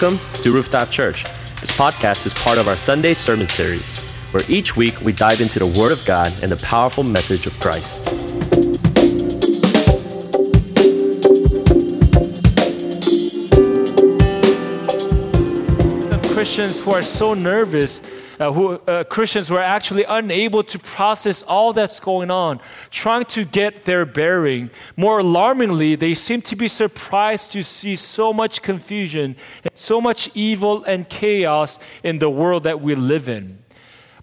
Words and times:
Welcome 0.00 0.20
to 0.44 0.52
Rooftop 0.52 0.90
Church. 0.90 1.24
This 1.58 1.76
podcast 1.76 2.24
is 2.24 2.32
part 2.32 2.56
of 2.56 2.68
our 2.68 2.76
Sunday 2.76 3.14
sermon 3.14 3.48
series, 3.48 4.28
where 4.30 4.44
each 4.48 4.76
week 4.76 5.00
we 5.00 5.12
dive 5.12 5.40
into 5.40 5.58
the 5.58 5.66
Word 5.66 5.90
of 5.90 6.00
God 6.06 6.32
and 6.40 6.52
the 6.52 6.64
powerful 6.64 7.02
message 7.02 7.48
of 7.48 7.58
Christ. 7.58 8.06
Some 16.08 16.22
Christians 16.32 16.78
who 16.78 16.92
are 16.92 17.02
so 17.02 17.34
nervous, 17.34 18.00
uh, 18.38 18.52
who 18.52 18.72
uh, 18.72 19.04
Christians 19.04 19.50
were 19.50 19.60
actually 19.60 20.04
unable 20.04 20.62
to 20.62 20.78
process 20.78 21.42
all 21.42 21.72
that's 21.72 22.00
going 22.00 22.30
on, 22.30 22.60
trying 22.90 23.24
to 23.26 23.44
get 23.44 23.84
their 23.84 24.06
bearing. 24.06 24.70
More 24.96 25.18
alarmingly, 25.20 25.94
they 25.94 26.14
seem 26.14 26.42
to 26.42 26.56
be 26.56 26.68
surprised 26.68 27.52
to 27.52 27.62
see 27.62 27.96
so 27.96 28.32
much 28.32 28.62
confusion 28.62 29.36
and 29.64 29.76
so 29.76 30.00
much 30.00 30.30
evil 30.34 30.84
and 30.84 31.08
chaos 31.08 31.78
in 32.02 32.18
the 32.18 32.30
world 32.30 32.64
that 32.64 32.80
we 32.80 32.94
live 32.94 33.28
in. 33.28 33.58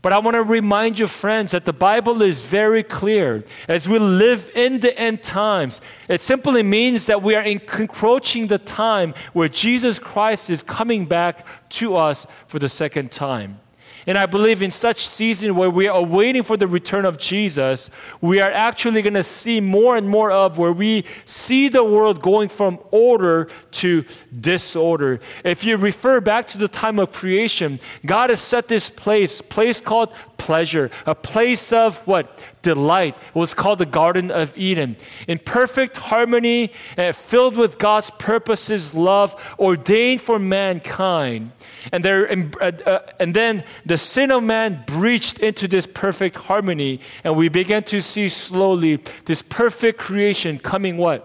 But 0.06 0.14
I 0.14 0.20
want 0.20 0.36
to 0.36 0.44
remind 0.44 1.00
you, 1.00 1.08
friends, 1.08 1.54
that 1.54 1.66
the 1.66 1.74
Bible 1.74 2.22
is 2.22 2.44
very 2.44 2.84
clear. 2.84 3.44
As 3.68 3.90
we 3.90 3.98
live 3.98 4.52
in 4.54 4.80
the 4.80 4.96
end 5.00 5.24
times, 5.24 5.82
it 6.08 6.22
simply 6.22 6.62
means 6.62 7.08
that 7.08 7.24
we 7.24 7.34
are 7.34 7.42
encroaching 7.42 8.46
the 8.46 8.60
time 8.60 9.16
where 9.34 9.50
Jesus 9.50 9.98
Christ 9.98 10.52
is 10.52 10.62
coming 10.62 11.06
back 11.06 11.44
to 11.70 11.96
us 11.96 12.28
for 12.46 12.60
the 12.60 12.70
second 12.70 13.12
time. 13.12 13.60
And 14.08 14.18
I 14.18 14.26
believe 14.26 14.62
in 14.62 14.72
such 14.72 15.08
season 15.08 15.56
where 15.56 15.70
we 15.70 15.88
are 15.88 16.04
waiting 16.04 16.44
for 16.44 16.58
the 16.58 16.68
return 16.68 17.06
of 17.06 17.18
Jesus, 17.18 17.90
we 18.22 18.40
are 18.40 18.52
actually 18.52 19.02
going 19.02 19.16
to 19.16 19.24
see 19.24 19.60
more 19.60 19.98
and 19.98 20.08
more 20.08 20.32
of 20.32 20.58
where 20.58 20.72
we 20.72 21.06
see 21.26 21.70
the 21.70 21.84
world 21.84 22.22
going 22.22 22.50
from 22.50 22.80
order 22.92 23.50
to 23.72 24.06
disorder. 24.40 25.20
If 25.44 25.64
you 25.64 25.78
refer 25.78 26.22
back 26.22 26.48
to 26.50 26.58
the 26.58 26.68
time 26.68 27.00
of 27.00 27.12
creation, 27.12 27.80
God 28.06 28.30
has 28.30 28.42
set 28.42 28.68
this 28.68 28.90
place, 28.90 29.42
place 29.42 29.82
called 29.82 30.14
pleasure, 30.38 30.92
a 31.06 31.16
place 31.16 31.74
of 31.74 31.98
what? 32.06 32.40
Delight. 32.66 33.16
It 33.16 33.36
was 33.36 33.54
called 33.54 33.78
the 33.78 33.86
Garden 33.86 34.32
of 34.32 34.58
Eden. 34.58 34.98
In 35.28 35.38
perfect 35.38 35.98
harmony, 35.98 36.72
uh, 36.98 37.12
filled 37.12 37.56
with 37.58 37.78
God's 37.78 38.10
purposes, 38.10 38.96
love, 38.96 39.36
ordained 39.60 40.22
for 40.22 40.40
mankind. 40.40 41.52
And, 41.92 42.04
there, 42.04 42.28
uh, 42.60 42.72
uh, 42.86 43.00
and 43.20 43.36
then 43.36 43.64
the 43.86 44.00
sin 44.00 44.32
of 44.32 44.42
man 44.42 44.84
breached 44.88 45.38
into 45.38 45.68
this 45.68 45.86
perfect 45.86 46.38
harmony, 46.38 47.02
and 47.24 47.36
we 47.36 47.50
began 47.50 47.84
to 47.84 48.02
see 48.02 48.30
slowly 48.30 48.96
this 49.26 49.44
perfect 49.44 50.00
creation 50.00 50.58
coming 50.58 50.98
what? 50.98 51.20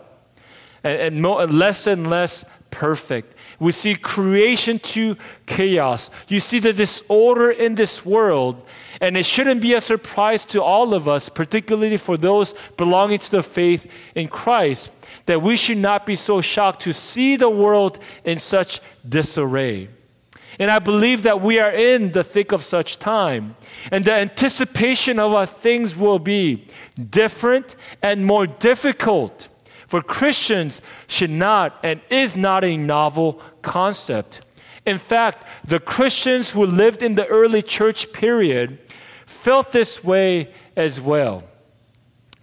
And, 0.85 1.25
and 1.25 1.59
less 1.59 1.87
and 1.87 2.11
less 2.11 2.45
perfect. 2.71 3.35
We 3.61 3.73
see 3.73 3.95
creation 3.95 4.79
to 4.79 5.17
chaos. 5.47 6.11
You 6.29 6.41
see 6.41 6.59
the 6.59 6.73
disorder 6.73 7.51
in 7.51 7.75
this 7.75 8.05
world, 8.07 8.67
and 9.03 9.17
it 9.17 9.27
shouldn't 9.27 9.61
be 9.61 9.75
a 9.75 9.81
surprise 9.81 10.47
to 10.47 10.63
all 10.63 10.95
of 10.95 11.07
us, 11.07 11.29
particularly 11.29 11.99
for 11.99 12.17
those 12.17 12.55
belonging 12.79 13.19
to 13.19 13.31
the 13.31 13.43
faith 13.43 13.87
in 14.15 14.29
Christ, 14.29 14.91
that 15.27 15.43
we 15.43 15.57
should 15.57 15.77
not 15.77 16.07
be 16.07 16.17
so 16.17 16.41
shocked 16.41 16.83
to 16.83 16.95
see 16.95 17.37
the 17.37 17.51
world 17.51 17.99
in 18.25 18.39
such 18.39 18.81
disarray. 19.07 19.91
And 20.59 20.71
I 20.71 20.79
believe 20.79 21.23
that 21.23 21.41
we 21.41 21.61
are 21.61 21.71
in 21.71 22.13
the 22.13 22.25
thick 22.25 22.53
of 22.53 22.65
such 22.65 22.99
time. 22.99 23.57
And 23.93 24.05
the 24.05 24.15
anticipation 24.15 25.19
of 25.19 25.33
our 25.33 25.47
things 25.47 25.97
will 25.97 26.19
be 26.19 26.67
different 27.11 27.77
and 28.03 28.25
more 28.25 28.47
difficult 28.47 29.49
for 29.91 30.03
Christians 30.03 30.81
should 31.09 31.31
not 31.31 31.77
and 31.83 32.01
is 32.11 32.37
not 32.37 32.63
a 32.63 32.77
novel 32.77 33.43
concept. 33.61 34.41
In 34.87 34.99
fact, 34.99 35.45
the 35.67 35.81
Christians 35.81 36.51
who 36.51 36.65
lived 36.65 37.03
in 37.03 37.17
the 37.17 37.27
early 37.27 37.61
church 37.61 38.13
period 38.13 38.79
felt 39.27 39.73
this 39.73 40.05
way 40.05 40.55
as 40.77 41.01
well. 41.01 41.43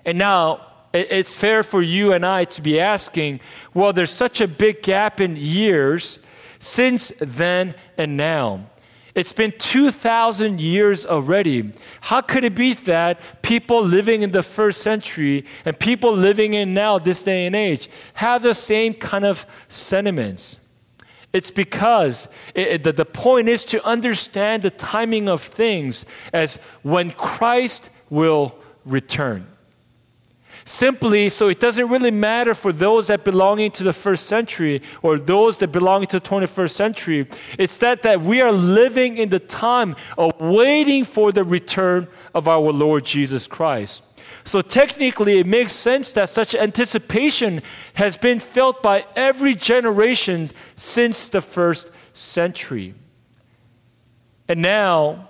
And 0.03 0.17
now, 0.17 0.59
it's 0.91 1.33
fair 1.33 1.63
for 1.63 1.81
you 1.81 2.11
and 2.11 2.25
I 2.25 2.44
to 2.44 2.61
be 2.61 2.81
asking 2.81 3.39
well, 3.73 3.94
there's 3.94 4.11
such 4.11 4.41
a 4.41 4.47
big 4.50 4.81
gap 4.83 5.21
in 5.21 5.38
years 5.38 6.19
since 6.59 7.13
then 7.21 7.75
and 7.97 8.17
now. 8.17 8.69
It's 9.17 9.33
been 9.33 9.51
2,000 9.57 10.61
years 10.61 11.03
already. 11.03 11.72
How 12.01 12.22
could 12.22 12.44
it 12.44 12.53
be 12.53 12.75
that 12.75 13.19
people 13.41 13.83
living 13.83 14.22
in 14.22 14.29
the 14.29 14.44
first 14.44 14.81
century 14.81 15.44
and 15.66 15.78
people 15.79 16.16
living 16.16 16.53
in 16.53 16.75
now, 16.75 17.00
this 17.00 17.23
day 17.23 17.47
and 17.47 17.56
age, 17.56 17.89
have 18.13 18.44
the 18.44 18.53
same 18.53 18.94
kind 18.94 19.25
of 19.25 19.47
sentiments? 19.69 20.57
It's 21.33 21.50
because 21.50 22.27
it, 22.53 22.83
the, 22.83 22.94
the 22.94 23.06
point 23.06 23.50
is 23.50 23.66
to 23.66 23.83
understand 23.83 24.61
the 24.61 24.69
timing 24.69 25.27
of 25.27 25.41
things 25.41 26.06
as 26.31 26.57
when 26.83 27.09
Christ 27.09 27.89
will 28.11 28.53
return. 28.85 29.47
Simply, 30.67 31.29
so 31.29 31.47
it 31.47 31.61
doesn't 31.61 31.88
really 31.88 32.11
matter 32.11 32.53
for 32.53 32.73
those 32.73 33.07
that 33.07 33.23
belonging 33.23 33.72
to 33.72 33.85
the 33.85 33.94
first 33.94 34.25
century 34.25 34.81
or 35.01 35.17
those 35.17 35.59
that 35.59 35.69
belong 35.69 36.05
to 36.07 36.19
the 36.19 36.28
21st 36.28 36.72
century. 36.72 37.28
It's 37.57 37.78
that, 37.79 38.03
that 38.03 38.19
we 38.19 38.41
are 38.41 38.51
living 38.51 39.17
in 39.17 39.29
the 39.29 39.39
time 39.39 39.95
of 40.17 40.38
waiting 40.41 41.06
for 41.06 41.31
the 41.31 41.45
return 41.45 42.09
of 42.35 42.50
our 42.50 42.73
Lord 42.73 43.06
Jesus 43.06 43.47
Christ. 43.47 44.03
So 44.44 44.61
technically, 44.61 45.39
it 45.39 45.47
makes 45.47 45.72
sense 45.72 46.11
that 46.11 46.27
such 46.27 46.53
anticipation 46.53 47.61
has 47.94 48.17
been 48.17 48.41
felt 48.41 48.83
by 48.83 49.06
every 49.16 49.56
generation 49.56 50.51
since 50.75 51.29
the 51.29 51.39
first 51.39 51.91
century. 52.11 52.94
And 54.50 54.61
now, 54.61 55.29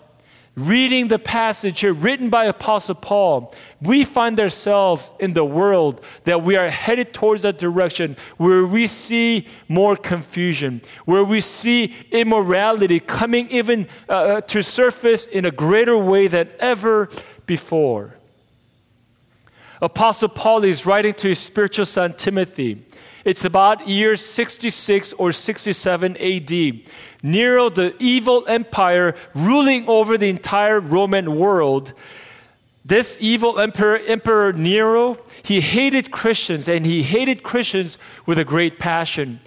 reading 0.58 1.08
the 1.08 1.20
passage 1.20 1.82
here 1.82 1.94
written 1.94 2.30
by 2.30 2.46
Apostle 2.46 2.96
Paul, 2.96 3.54
we 3.80 4.04
find 4.04 4.40
ourselves 4.40 5.14
in 5.20 5.34
the 5.34 5.46
world 5.46 6.04
that 6.24 6.42
we 6.42 6.58
are 6.58 6.70
headed 6.70 7.14
towards 7.14 7.46
a 7.46 7.54
direction 7.54 8.18
where 8.38 8.66
we 8.66 8.88
see 8.88 9.48
more 9.70 9.96
confusion, 9.96 10.82
where 11.06 11.24
we 11.24 11.40
see 11.40 11.94
immorality 12.12 13.00
coming 13.00 13.48
even 13.52 13.88
uh, 14.10 14.14
uh 14.14 14.42
to 14.42 14.64
surface 14.64 15.28
in 15.28 15.46
a 15.46 15.52
greater 15.52 15.98
way 15.98 16.28
than 16.28 16.50
ever 16.60 17.08
before. 17.46 18.16
Apostle 19.80 20.30
Paul 20.30 20.64
is 20.64 20.88
writing 20.88 21.14
to 21.14 21.28
his 21.28 21.40
spiritual 21.40 21.86
son 21.86 22.14
Timothy. 22.14 22.84
It's 23.28 23.44
about 23.44 23.90
year 23.90 24.16
66 24.16 25.12
or 25.12 25.34
67 25.34 26.16
AD. 26.16 26.82
Nero, 27.22 27.68
the 27.68 27.94
evil 28.00 28.46
empire 28.48 29.16
ruling 29.36 29.86
over 29.90 30.18
the 30.18 30.30
entire 30.30 30.80
Roman 30.80 31.36
world, 31.36 31.92
this 32.86 33.18
evil 33.20 33.60
emperor, 33.60 33.98
Emperor 33.98 34.54
Nero, 34.54 35.18
he 35.44 35.60
hated 35.60 36.10
Christians 36.10 36.70
and 36.70 36.86
he 36.86 37.04
hated 37.04 37.44
Christians 37.44 38.00
with 38.26 38.40
a 38.40 38.46
great 38.46 38.80
passion. 38.80 39.42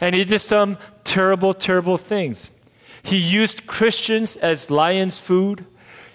And 0.00 0.16
he 0.16 0.24
did 0.24 0.40
some 0.40 0.76
terrible, 1.04 1.54
terrible 1.54 1.98
things. 1.98 2.50
He 3.00 3.16
used 3.16 3.64
Christians 3.68 4.34
as 4.34 4.72
lion's 4.72 5.18
food. 5.18 5.64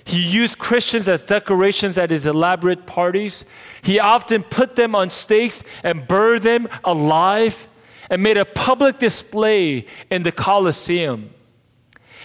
He 0.06 0.22
used 0.22 0.60
Christians 0.60 1.10
as 1.10 1.26
decorations 1.26 1.98
at 1.98 2.12
his 2.12 2.28
elaborate 2.28 2.86
parties. 2.86 3.44
He 3.82 4.00
often 4.00 4.44
put 4.44 4.76
them 4.76 4.96
on 4.96 5.10
stakes 5.10 5.64
and 5.84 6.08
burned 6.08 6.44
them 6.44 6.70
alive 6.84 7.68
and 8.12 8.22
made 8.22 8.38
a 8.38 8.46
public 8.46 9.00
display 9.00 9.88
in 10.12 10.22
the 10.22 10.32
Colosseum. 10.32 11.32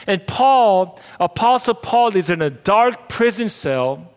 And 0.06 0.26
Paul, 0.26 1.00
Apostle 1.18 1.74
Paul, 1.74 2.16
is 2.16 2.28
in 2.28 2.42
a 2.42 2.50
dark 2.50 3.08
prison 3.08 3.48
cell, 3.48 4.12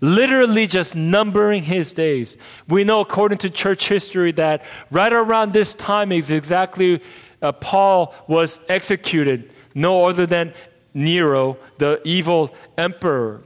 literally 0.00 0.68
just 0.68 0.94
numbering 0.94 1.64
his 1.64 1.92
days. 1.92 2.36
We 2.68 2.84
know, 2.84 3.00
according 3.00 3.38
to 3.38 3.50
church 3.50 3.88
history, 3.88 4.30
that 4.32 4.64
right 4.92 5.12
around 5.12 5.52
this 5.52 5.74
time 5.74 6.12
is 6.12 6.30
exactly 6.30 7.02
uh, 7.42 7.52
Paul 7.52 8.14
was 8.28 8.60
executed, 8.68 9.52
no 9.74 10.06
other 10.06 10.26
than 10.26 10.52
Nero, 10.98 11.56
the 11.78 12.00
evil 12.04 12.54
emperor. 12.76 13.42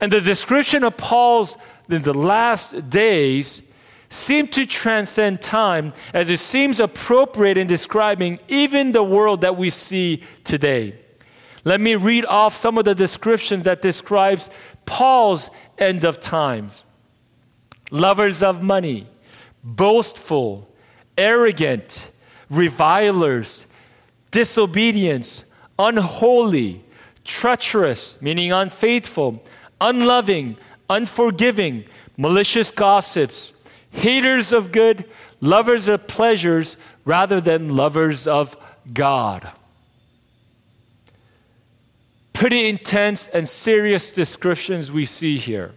And 0.00 0.12
the 0.12 0.20
description 0.20 0.84
of 0.84 0.96
Paul's 0.98 1.56
in 1.88 2.02
the 2.02 2.12
last 2.12 2.90
days 2.90 3.62
seem 4.10 4.46
to 4.48 4.66
transcend 4.66 5.40
time 5.40 5.94
as 6.12 6.28
it 6.30 6.36
seems 6.38 6.78
appropriate 6.80 7.56
in 7.56 7.66
describing 7.66 8.38
even 8.48 8.92
the 8.92 9.02
world 9.02 9.40
that 9.40 9.56
we 9.56 9.70
see 9.70 10.22
today. 10.44 10.94
Let 11.64 11.80
me 11.80 11.94
read 11.96 12.26
off 12.26 12.54
some 12.54 12.76
of 12.76 12.84
the 12.84 12.94
descriptions 12.94 13.64
that 13.64 13.80
describes 13.80 14.50
Paul's 14.84 15.50
end 15.78 16.04
of 16.04 16.20
times. 16.20 16.84
Lovers 17.90 18.42
of 18.42 18.62
money, 18.62 19.06
boastful, 19.62 20.70
arrogant, 21.16 22.10
revilers, 22.50 23.66
disobedience, 24.30 25.44
unholy, 25.78 26.82
treacherous, 27.24 28.20
meaning 28.22 28.52
unfaithful, 28.52 29.42
unloving, 29.80 30.56
unforgiving, 30.88 31.84
malicious 32.16 32.70
gossips, 32.70 33.52
haters 33.90 34.52
of 34.52 34.72
good, 34.72 35.04
lovers 35.40 35.88
of 35.88 36.06
pleasures 36.06 36.76
rather 37.04 37.40
than 37.40 37.76
lovers 37.76 38.26
of 38.26 38.56
God. 38.92 39.50
Pretty 42.32 42.68
intense 42.68 43.28
and 43.28 43.48
serious 43.48 44.10
descriptions 44.10 44.90
we 44.90 45.04
see 45.04 45.36
here. 45.36 45.72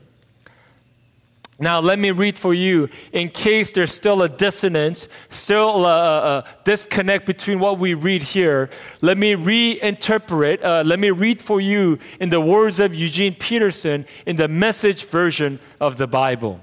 Now, 1.59 1.80
let 1.80 1.98
me 1.98 2.12
read 2.12 2.38
for 2.38 2.54
you 2.54 2.88
in 3.12 3.30
case 3.30 3.71
there's 3.71 3.92
still 3.92 4.21
a 4.21 4.30
dissonance, 4.30 5.09
still 5.30 5.88
a, 5.88 6.38
a 6.38 6.45
disconnect 6.63 7.25
between 7.25 7.59
what 7.59 7.80
we 7.80 7.95
read 7.95 8.21
here. 8.21 8.69
Let 9.01 9.18
me 9.18 9.33
reinterpret, 9.33 10.63
uh, 10.63 10.83
let 10.86 11.00
me 11.00 11.09
read 11.09 11.42
for 11.42 11.59
you 11.59 11.98
in 12.19 12.30
the 12.30 12.39
words 12.39 12.80
of 12.80 12.94
Eugene 12.94 13.33
Peterson 13.33 14.06
in 14.27 14.36
the 14.36 14.48
message 14.48 15.06
version 15.06 15.59
of 15.81 15.98
the 15.98 16.06
Bible. 16.06 16.62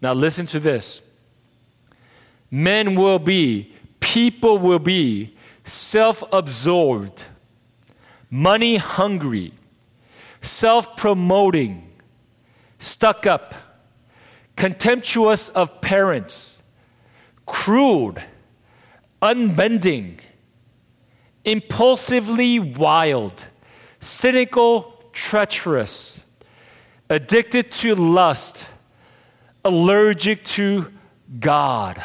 Now, 0.00 0.12
listen 0.12 0.46
to 0.46 0.60
this 0.60 1.00
men 2.50 2.96
will 2.96 3.20
be, 3.20 3.72
people 4.00 4.58
will 4.58 4.80
be 4.80 5.36
self 5.62 6.24
absorbed, 6.32 7.26
money 8.28 8.76
hungry, 8.76 9.52
self 10.40 10.96
promoting, 10.96 11.92
stuck 12.80 13.24
up 13.24 13.54
contemptuous 14.56 15.48
of 15.50 15.80
parents, 15.80 16.62
crude, 17.46 18.22
unbending, 19.20 20.20
impulsively 21.44 22.58
wild, 22.58 23.46
cynical, 24.00 25.02
treacherous, 25.12 26.22
addicted 27.08 27.70
to 27.70 27.94
lust, 27.94 28.66
allergic 29.64 30.44
to 30.44 30.90
God. 31.40 32.02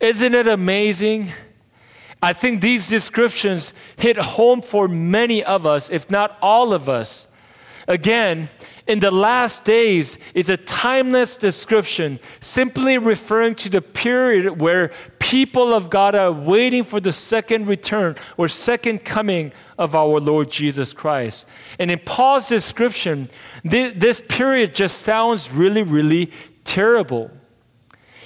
Isn't 0.00 0.34
it 0.34 0.46
amazing? 0.46 1.32
I 2.22 2.32
think 2.32 2.60
these 2.60 2.88
descriptions 2.88 3.72
hit 3.96 4.16
home 4.16 4.62
for 4.62 4.88
many 4.88 5.44
of 5.44 5.66
us, 5.66 5.90
if 5.90 6.10
not 6.10 6.38
all 6.40 6.72
of 6.72 6.88
us. 6.88 7.28
Again, 7.86 8.48
in 8.86 9.00
the 9.00 9.10
last 9.10 9.64
days 9.64 10.18
is 10.34 10.50
a 10.50 10.56
timeless 10.56 11.36
description, 11.36 12.20
simply 12.40 12.98
referring 12.98 13.54
to 13.56 13.70
the 13.70 13.80
period 13.80 14.60
where 14.60 14.90
people 15.18 15.72
of 15.72 15.88
God 15.88 16.14
are 16.14 16.30
waiting 16.30 16.84
for 16.84 17.00
the 17.00 17.12
second 17.12 17.66
return 17.66 18.14
or 18.36 18.46
second 18.46 19.04
coming 19.04 19.52
of 19.78 19.94
our 19.94 20.20
Lord 20.20 20.50
Jesus 20.50 20.92
Christ. 20.92 21.46
And 21.78 21.90
in 21.90 21.98
Paul's 22.00 22.48
description, 22.48 23.30
this 23.64 24.20
period 24.20 24.74
just 24.74 25.00
sounds 25.00 25.50
really, 25.50 25.82
really 25.82 26.30
terrible. 26.64 27.30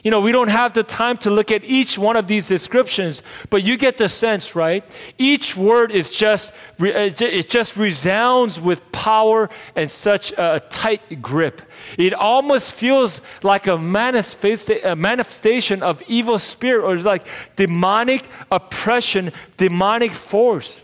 You 0.05 0.11
know, 0.11 0.21
we 0.21 0.33
don't 0.33 0.49
have 0.49 0.75
the 0.75 0.83
time 0.83 1.17
to 1.19 1.31
look 1.31 1.51
at 1.51 1.65
each 1.65 1.99
one 1.99 2.17
of 2.17 2.29
these 2.29 2.49
descriptions, 2.49 3.23
but 3.51 3.65
you 3.65 3.77
get 3.77 3.99
the 3.99 4.09
sense, 4.09 4.55
right? 4.55 4.85
Each 5.19 5.57
word 5.57 5.91
is 5.91 6.11
just, 6.11 6.53
uh, 6.81 6.87
it 6.87 7.51
just 7.51 7.77
resounds 7.77 8.61
with 8.61 8.93
power 8.93 9.51
and 9.75 9.91
such 9.91 10.33
a 10.39 10.61
tight 10.71 11.21
grip. 11.21 11.63
It 11.97 12.15
almost 12.15 12.73
feels 12.73 13.21
like 13.43 13.67
a 13.67 13.77
manifestation 13.77 15.83
of 15.83 16.03
evil 16.07 16.39
spirit 16.39 16.85
or 16.85 16.97
like 16.97 17.27
demonic 17.57 18.29
oppression, 18.51 19.33
demonic 19.57 20.13
force. 20.13 20.83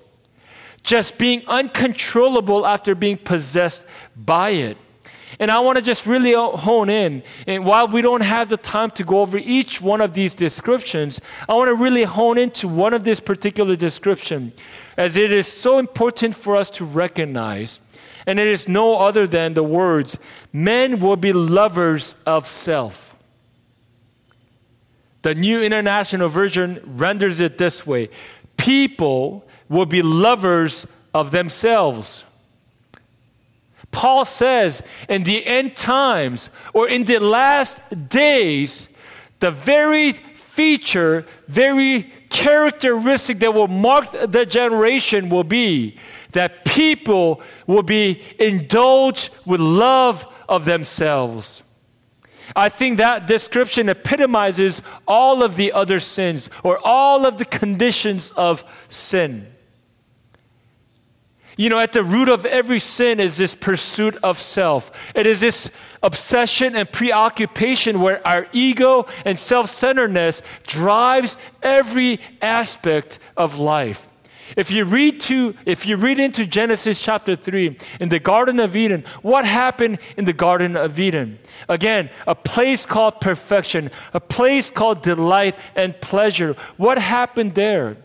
Just 0.83 1.17
being 1.17 1.43
uncontrollable 1.47 2.67
after 2.67 2.95
being 2.95 3.17
possessed 3.17 3.87
by 4.17 4.51
it. 4.51 4.77
And 5.39 5.51
I 5.51 5.61
want 5.61 5.77
to 5.77 5.83
just 5.83 6.07
really 6.07 6.33
hone 6.33 6.89
in. 6.89 7.23
And 7.47 7.65
while 7.65 7.89
we 7.89 8.03
don't 8.03 8.23
have 8.23 8.49
the 8.49 8.57
time 8.57 8.91
to 8.93 9.05
go 9.05 9.21
over 9.21 9.39
each 9.39 9.81
one 9.81 10.01
of 10.01 10.15
these 10.15 10.35
descriptions, 10.35 11.21
I 11.49 11.55
want 11.55 11.69
to 11.69 11.75
really 11.75 12.05
hone 12.05 12.39
into 12.39 12.69
one 12.69 12.95
of 12.95 13.05
this 13.05 13.21
particular 13.21 13.77
description, 13.77 14.53
as 14.97 15.17
it 15.17 15.33
is 15.33 15.47
so 15.47 15.79
important 15.79 16.35
for 16.35 16.57
us 16.57 16.71
to 16.71 16.85
recognize. 16.85 17.81
And 18.27 18.41
it 18.41 18.47
is 18.47 18.69
no 18.69 18.97
other 18.99 19.27
than 19.27 19.55
the 19.55 19.63
words 19.63 20.19
men 20.53 21.01
will 21.01 21.17
be 21.17 21.33
lovers 21.33 22.15
of 22.27 22.47
self. 22.49 23.15
The 25.23 25.35
New 25.35 25.63
International 25.63 26.29
Version 26.29 26.81
renders 26.85 27.41
it 27.41 27.59
this 27.59 27.87
way 27.87 28.11
people 28.57 29.47
will 29.69 29.87
be 29.87 30.03
lovers 30.03 30.87
of 31.13 31.31
themselves. 31.31 32.25
Paul 33.95 34.25
says 34.25 34.83
in 35.09 35.23
the 35.23 35.47
end 35.47 35.77
times 35.77 36.51
or 36.73 36.89
in 36.89 37.05
the 37.05 37.21
last 37.21 37.81
days, 38.09 38.89
the 39.39 39.53
very 39.53 40.13
feature, 40.13 41.25
very 41.47 42.13
characteristic 42.29 43.39
that 43.39 43.55
will 43.55 43.69
mark 43.69 44.11
the 44.11 44.45
generation 44.45 45.29
will 45.29 45.45
be 45.45 45.97
that 46.33 46.65
people 46.65 47.41
will 47.69 47.85
be 47.85 48.21
indulged 48.41 49.31
with 49.47 49.61
love 49.61 50.27
of 50.49 50.65
themselves. 50.65 51.63
I 52.57 52.69
think 52.69 52.99
that 52.99 53.29
description 53.29 53.89
epitomizes 53.89 54.83
all 55.07 55.45
of 55.45 55.55
the 55.55 55.71
other 55.73 56.01
sins 56.01 56.51
or 56.65 56.85
all 56.85 57.25
of 57.25 57.39
the 57.39 57.45
conditions 57.45 58.33
of 58.33 58.65
sin. 58.89 59.54
You 61.57 61.71
know, 61.71 61.79
at 61.79 61.93
the 61.93 62.03
root 62.03 62.29
of 62.29 62.45
every 62.47 62.79
sin 62.79 63.21
is 63.21 63.37
this 63.37 63.55
pursuit 63.55 64.17
of 64.23 64.41
self. 64.41 65.13
It 65.15 65.27
is 65.27 65.41
this 65.41 65.71
obsession 66.03 66.75
and 66.75 66.91
preoccupation 66.91 68.01
where 68.01 68.27
our 68.27 68.47
ego 68.53 69.07
and 69.25 69.39
self 69.39 69.69
centeredness 69.69 70.43
drives 70.67 71.37
every 71.63 72.21
aspect 72.43 73.19
of 73.37 73.59
life. 73.59 74.09
If 74.57 74.71
you 74.71 74.85
read 74.85 75.21
to 75.23 75.55
if 75.65 75.87
you 75.87 75.97
read 75.97 76.19
into 76.19 76.45
Genesis 76.45 77.03
chapter 77.03 77.35
3 77.35 77.79
in 78.01 78.09
the 78.09 78.19
garden 78.19 78.61
of 78.61 78.77
Eden, 78.77 79.05
what 79.23 79.47
happened 79.47 79.99
in 80.17 80.27
the 80.27 80.33
garden 80.33 80.77
of 80.77 80.99
Eden? 80.99 81.39
Again, 81.69 82.11
a 82.27 82.35
place 82.35 82.85
called 82.85 83.21
perfection, 83.21 83.91
a 84.13 84.21
place 84.21 84.71
called 84.71 85.03
delight 85.03 85.57
and 85.75 85.99
pleasure. 86.01 86.55
What 86.77 86.99
happened 86.99 87.55
there? 87.55 87.97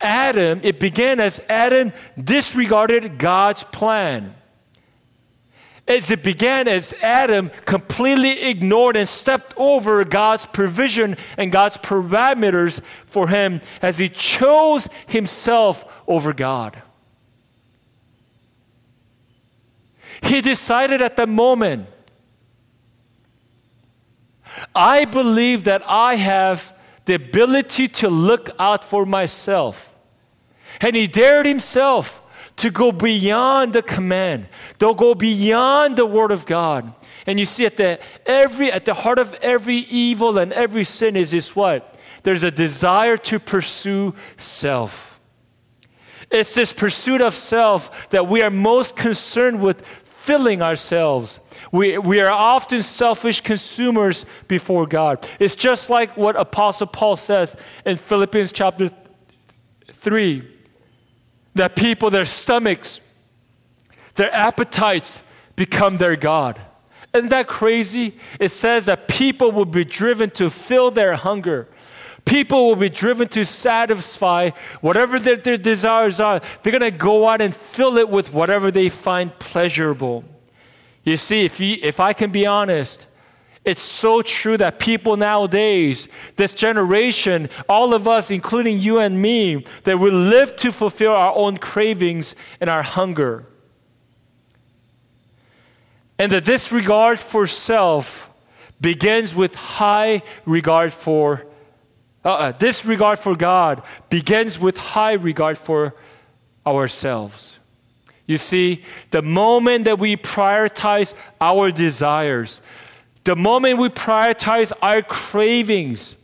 Adam, 0.00 0.60
it 0.62 0.78
began 0.78 1.20
as 1.20 1.40
Adam 1.48 1.92
disregarded 2.22 3.18
God's 3.18 3.62
plan. 3.62 4.34
As 5.88 6.10
it 6.10 6.24
began 6.24 6.66
as 6.66 6.92
Adam 7.00 7.50
completely 7.64 8.42
ignored 8.42 8.96
and 8.96 9.08
stepped 9.08 9.54
over 9.56 10.04
God's 10.04 10.44
provision 10.44 11.16
and 11.38 11.52
God's 11.52 11.76
parameters 11.78 12.82
for 13.06 13.28
him 13.28 13.60
as 13.80 13.98
he 13.98 14.08
chose 14.08 14.88
himself 15.06 15.84
over 16.08 16.32
God. 16.32 16.82
He 20.22 20.40
decided 20.40 21.00
at 21.00 21.16
the 21.16 21.26
moment, 21.26 21.88
I 24.74 25.04
believe 25.04 25.64
that 25.64 25.82
I 25.86 26.16
have 26.16 26.76
the 27.04 27.14
ability 27.14 27.88
to 27.88 28.08
look 28.08 28.50
out 28.58 28.84
for 28.84 29.06
myself. 29.06 29.95
And 30.80 30.96
he 30.96 31.06
dared 31.06 31.46
himself 31.46 32.22
to 32.56 32.70
go 32.70 32.90
beyond 32.90 33.72
the 33.72 33.82
command, 33.82 34.48
to 34.78 34.94
go 34.94 35.14
beyond 35.14 35.96
the 35.96 36.06
word 36.06 36.32
of 36.32 36.46
God. 36.46 36.92
And 37.26 37.38
you 37.38 37.44
see 37.44 37.66
at 37.66 37.76
the 37.76 37.98
every 38.24 38.70
at 38.72 38.84
the 38.84 38.94
heart 38.94 39.18
of 39.18 39.34
every 39.34 39.78
evil 39.78 40.38
and 40.38 40.52
every 40.52 40.84
sin 40.84 41.16
is 41.16 41.32
this 41.32 41.54
what? 41.54 41.96
There's 42.22 42.44
a 42.44 42.50
desire 42.50 43.16
to 43.18 43.38
pursue 43.38 44.14
self. 44.36 45.20
It's 46.30 46.54
this 46.54 46.72
pursuit 46.72 47.20
of 47.20 47.34
self 47.34 48.08
that 48.10 48.26
we 48.26 48.42
are 48.42 48.50
most 48.50 48.96
concerned 48.96 49.60
with 49.60 49.86
filling 49.86 50.62
ourselves 50.62 51.40
we, 51.72 51.98
we 51.98 52.20
are 52.20 52.32
often 52.32 52.82
selfish 52.82 53.40
consumers 53.40 54.24
before 54.48 54.86
God. 54.86 55.28
It's 55.38 55.56
just 55.56 55.90
like 55.90 56.16
what 56.16 56.36
Apostle 56.36 56.86
Paul 56.86 57.16
says 57.16 57.56
in 57.84 57.96
Philippians 57.96 58.52
chapter 58.52 58.90
3 59.92 60.52
that 61.56 61.76
people, 61.76 62.10
their 62.10 62.24
stomachs, 62.24 63.00
their 64.14 64.34
appetites 64.34 65.22
become 65.54 65.98
their 65.98 66.16
God. 66.16 66.60
Isn't 67.12 67.30
that 67.30 67.46
crazy? 67.46 68.16
It 68.38 68.50
says 68.50 68.86
that 68.86 69.08
people 69.08 69.50
will 69.50 69.64
be 69.64 69.84
driven 69.84 70.30
to 70.30 70.50
fill 70.50 70.90
their 70.90 71.16
hunger. 71.16 71.68
People 72.24 72.66
will 72.66 72.76
be 72.76 72.88
driven 72.88 73.28
to 73.28 73.44
satisfy 73.44 74.50
whatever 74.80 75.18
their, 75.18 75.36
their 75.36 75.56
desires 75.56 76.20
are. 76.20 76.40
They're 76.62 76.72
going 76.72 76.82
to 76.82 76.90
go 76.90 77.28
out 77.28 77.40
and 77.40 77.54
fill 77.54 77.96
it 77.96 78.08
with 78.08 78.32
whatever 78.32 78.70
they 78.70 78.88
find 78.88 79.36
pleasurable. 79.38 80.24
You 81.04 81.16
see, 81.16 81.44
if, 81.44 81.60
you, 81.60 81.78
if 81.82 82.00
I 82.00 82.12
can 82.12 82.32
be 82.32 82.44
honest, 82.44 83.06
it's 83.66 83.82
so 83.82 84.22
true 84.22 84.56
that 84.56 84.78
people 84.78 85.16
nowadays, 85.16 86.08
this 86.36 86.54
generation, 86.54 87.48
all 87.68 87.94
of 87.94 88.06
us, 88.06 88.30
including 88.30 88.78
you 88.78 89.00
and 89.00 89.20
me, 89.20 89.64
that 89.82 89.98
we 89.98 90.10
live 90.10 90.54
to 90.56 90.70
fulfill 90.70 91.12
our 91.12 91.34
own 91.34 91.56
cravings 91.56 92.36
and 92.60 92.70
our 92.70 92.84
hunger. 92.84 93.44
And 96.16 96.30
the 96.30 96.40
disregard 96.40 97.18
for 97.18 97.48
self 97.48 98.30
begins 98.80 99.34
with 99.34 99.56
high 99.56 100.22
regard 100.44 100.92
for 100.92 101.46
uh, 102.24 102.30
uh, 102.30 102.52
disregard 102.52 103.18
for 103.18 103.36
God 103.36 103.82
begins 104.10 104.58
with 104.58 104.76
high 104.76 105.12
regard 105.12 105.56
for 105.56 105.94
ourselves. 106.66 107.60
You 108.26 108.36
see, 108.36 108.82
the 109.10 109.22
moment 109.22 109.84
that 109.84 110.00
we 110.00 110.16
prioritize 110.16 111.14
our 111.40 111.70
desires, 111.70 112.60
the 113.26 113.36
moment 113.36 113.78
we 113.78 113.88
prioritize 113.88 114.72
our 114.80 115.02
cravings, 115.02 116.14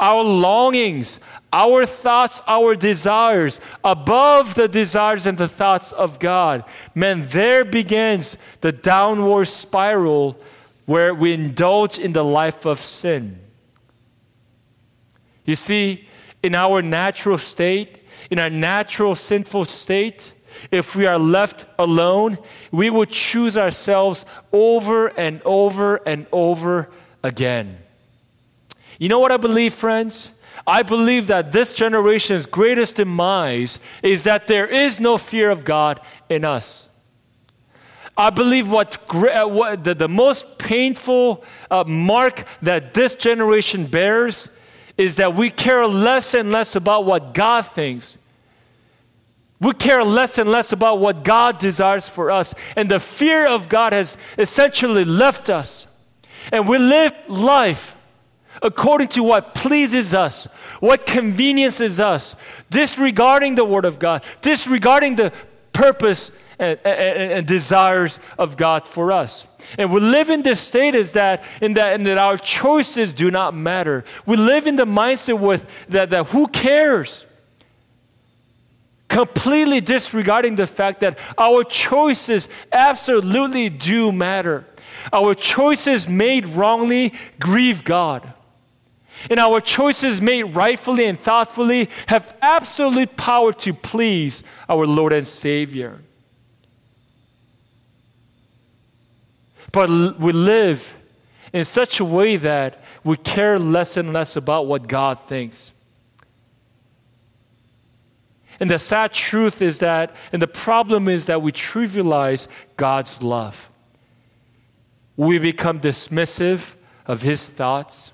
our 0.00 0.22
longings, 0.22 1.20
our 1.52 1.86
thoughts, 1.86 2.42
our 2.48 2.74
desires 2.74 3.60
above 3.84 4.56
the 4.56 4.66
desires 4.66 5.26
and 5.26 5.38
the 5.38 5.46
thoughts 5.46 5.92
of 5.92 6.18
God, 6.18 6.64
man, 6.94 7.24
there 7.28 7.64
begins 7.64 8.36
the 8.62 8.72
downward 8.72 9.44
spiral 9.46 10.36
where 10.86 11.14
we 11.14 11.32
indulge 11.32 11.98
in 11.98 12.12
the 12.12 12.24
life 12.24 12.66
of 12.66 12.80
sin. 12.80 13.38
You 15.44 15.54
see, 15.54 16.08
in 16.42 16.56
our 16.56 16.82
natural 16.82 17.38
state, 17.38 18.04
in 18.28 18.40
our 18.40 18.50
natural 18.50 19.14
sinful 19.14 19.66
state, 19.66 20.32
if 20.70 20.96
we 20.96 21.06
are 21.06 21.18
left 21.18 21.66
alone, 21.78 22.38
we 22.70 22.90
will 22.90 23.06
choose 23.06 23.56
ourselves 23.56 24.24
over 24.52 25.08
and 25.08 25.42
over 25.44 25.96
and 26.06 26.26
over 26.32 26.90
again. 27.22 27.78
You 28.98 29.08
know 29.08 29.18
what 29.18 29.32
I 29.32 29.36
believe, 29.36 29.74
friends? 29.74 30.32
I 30.66 30.82
believe 30.82 31.28
that 31.28 31.52
this 31.52 31.74
generation's 31.74 32.46
greatest 32.46 32.96
demise 32.96 33.78
is 34.02 34.24
that 34.24 34.46
there 34.46 34.66
is 34.66 34.98
no 34.98 35.18
fear 35.18 35.50
of 35.50 35.64
God 35.64 36.00
in 36.28 36.44
us. 36.44 36.88
I 38.16 38.30
believe 38.30 38.70
what, 38.70 39.14
uh, 39.14 39.46
what 39.46 39.84
the, 39.84 39.94
the 39.94 40.08
most 40.08 40.58
painful 40.58 41.44
uh, 41.70 41.84
mark 41.84 42.44
that 42.62 42.94
this 42.94 43.14
generation 43.14 43.86
bears 43.86 44.48
is 44.96 45.16
that 45.16 45.34
we 45.34 45.50
care 45.50 45.86
less 45.86 46.32
and 46.32 46.50
less 46.50 46.74
about 46.74 47.04
what 47.04 47.34
God 47.34 47.66
thinks. 47.66 48.16
We 49.60 49.72
care 49.72 50.04
less 50.04 50.38
and 50.38 50.50
less 50.50 50.72
about 50.72 50.98
what 50.98 51.24
God 51.24 51.58
desires 51.58 52.08
for 52.08 52.30
us. 52.30 52.54
And 52.76 52.90
the 52.90 53.00
fear 53.00 53.46
of 53.46 53.68
God 53.68 53.92
has 53.92 54.18
essentially 54.36 55.04
left 55.04 55.48
us. 55.48 55.86
And 56.52 56.68
we 56.68 56.78
live 56.78 57.12
life 57.28 57.96
according 58.62 59.08
to 59.08 59.22
what 59.22 59.54
pleases 59.54 60.14
us, 60.14 60.44
what 60.80 61.06
conveniences 61.06 62.00
us, 62.00 62.36
disregarding 62.70 63.54
the 63.54 63.64
Word 63.64 63.84
of 63.84 63.98
God, 63.98 64.24
disregarding 64.40 65.16
the 65.16 65.32
purpose 65.72 66.32
and, 66.58 66.78
and, 66.84 67.32
and, 67.32 67.46
desires 67.46 68.18
of 68.38 68.56
God 68.56 68.88
for 68.88 69.12
us. 69.12 69.46
And 69.76 69.92
we 69.92 70.00
live 70.00 70.30
in 70.30 70.40
this 70.40 70.58
state 70.58 70.94
is 70.94 71.12
that 71.12 71.44
in 71.60 71.74
that, 71.74 71.92
in 71.94 72.04
that 72.04 72.16
our 72.16 72.38
choices 72.38 73.12
do 73.12 73.30
not 73.30 73.54
matter. 73.54 74.04
We 74.24 74.38
live 74.38 74.66
in 74.66 74.76
the 74.76 74.86
mindset 74.86 75.38
with 75.38 75.66
that, 75.88 76.08
that 76.10 76.28
who 76.28 76.46
cares? 76.46 77.25
Completely 79.16 79.80
disregarding 79.80 80.56
the 80.56 80.66
fact 80.66 81.00
that 81.00 81.18
our 81.38 81.64
choices 81.64 82.50
absolutely 82.70 83.70
do 83.70 84.12
matter. 84.12 84.66
Our 85.10 85.32
choices 85.32 86.06
made 86.06 86.44
wrongly 86.44 87.14
grieve 87.40 87.82
God. 87.82 88.30
And 89.30 89.40
our 89.40 89.62
choices 89.62 90.20
made 90.20 90.42
rightfully 90.54 91.06
and 91.06 91.18
thoughtfully 91.18 91.88
have 92.08 92.36
absolute 92.42 93.16
power 93.16 93.54
to 93.54 93.72
please 93.72 94.42
our 94.68 94.84
Lord 94.84 95.14
and 95.14 95.26
Savior. 95.26 95.98
But 99.72 99.88
we 100.18 100.32
live 100.32 100.94
in 101.54 101.64
such 101.64 102.00
a 102.00 102.04
way 102.04 102.36
that 102.36 102.84
we 103.02 103.16
care 103.16 103.58
less 103.58 103.96
and 103.96 104.12
less 104.12 104.36
about 104.36 104.66
what 104.66 104.86
God 104.86 105.20
thinks. 105.20 105.72
And 108.58 108.70
the 108.70 108.78
sad 108.78 109.12
truth 109.12 109.60
is 109.60 109.80
that, 109.80 110.14
and 110.32 110.40
the 110.40 110.48
problem 110.48 111.08
is 111.08 111.26
that 111.26 111.42
we 111.42 111.52
trivialize 111.52 112.48
God's 112.76 113.22
love. 113.22 113.70
We 115.16 115.38
become 115.38 115.80
dismissive 115.80 116.74
of 117.06 117.22
His 117.22 117.48
thoughts. 117.48 118.12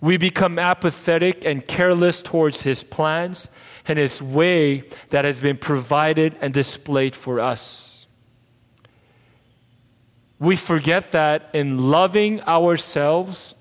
We 0.00 0.16
become 0.16 0.58
apathetic 0.58 1.44
and 1.44 1.66
careless 1.66 2.22
towards 2.22 2.62
His 2.62 2.84
plans 2.84 3.48
and 3.86 3.98
His 3.98 4.22
way 4.22 4.84
that 5.10 5.24
has 5.24 5.40
been 5.40 5.56
provided 5.56 6.36
and 6.40 6.54
displayed 6.54 7.16
for 7.16 7.40
us. 7.40 8.06
We 10.38 10.54
forget 10.54 11.10
that 11.12 11.50
in 11.52 11.90
loving 11.90 12.40
ourselves, 12.42 13.56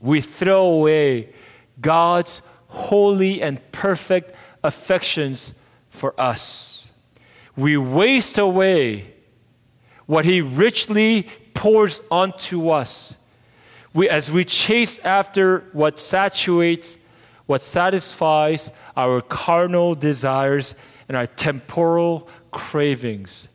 we 0.00 0.20
throw 0.20 0.66
away 0.66 1.32
God's 1.80 2.42
holy 2.74 3.40
and 3.40 3.60
perfect 3.72 4.34
affections 4.62 5.54
for 5.90 6.18
us. 6.20 6.90
We 7.56 7.76
waste 7.76 8.38
away 8.38 9.14
what 10.06 10.24
He 10.24 10.40
richly 10.40 11.28
pours 11.54 12.02
onto 12.10 12.68
us 12.70 13.16
we, 13.94 14.08
as 14.08 14.30
we 14.30 14.44
chase 14.44 14.98
after 14.98 15.60
what 15.72 16.00
saturates, 16.00 16.98
what 17.46 17.62
satisfies 17.62 18.72
our 18.96 19.22
carnal 19.22 19.94
desires 19.94 20.74
and 21.08 21.16
our 21.16 21.28
temporal 21.28 22.28
cravings. 22.50 23.48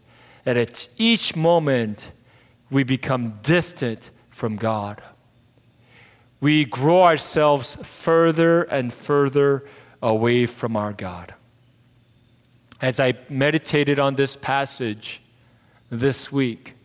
And 0.45 0.57
at 0.57 0.87
each 0.97 1.35
moment, 1.35 2.11
we 2.71 2.83
become 2.83 3.39
distant 3.43 4.11
from 4.29 4.55
God. 4.55 5.03
We 6.41 6.65
grow 6.65 7.03
ourselves 7.03 7.77
further 7.83 8.63
and 8.63 8.93
further 8.93 9.65
away 10.01 10.45
from 10.45 10.77
our 10.77 10.93
God. 10.93 11.33
As 12.81 12.99
I 12.99 13.13
meditated 13.29 13.99
on 13.99 14.15
this 14.15 14.35
passage 14.35 15.21
this 15.89 16.31
week, 16.31 16.75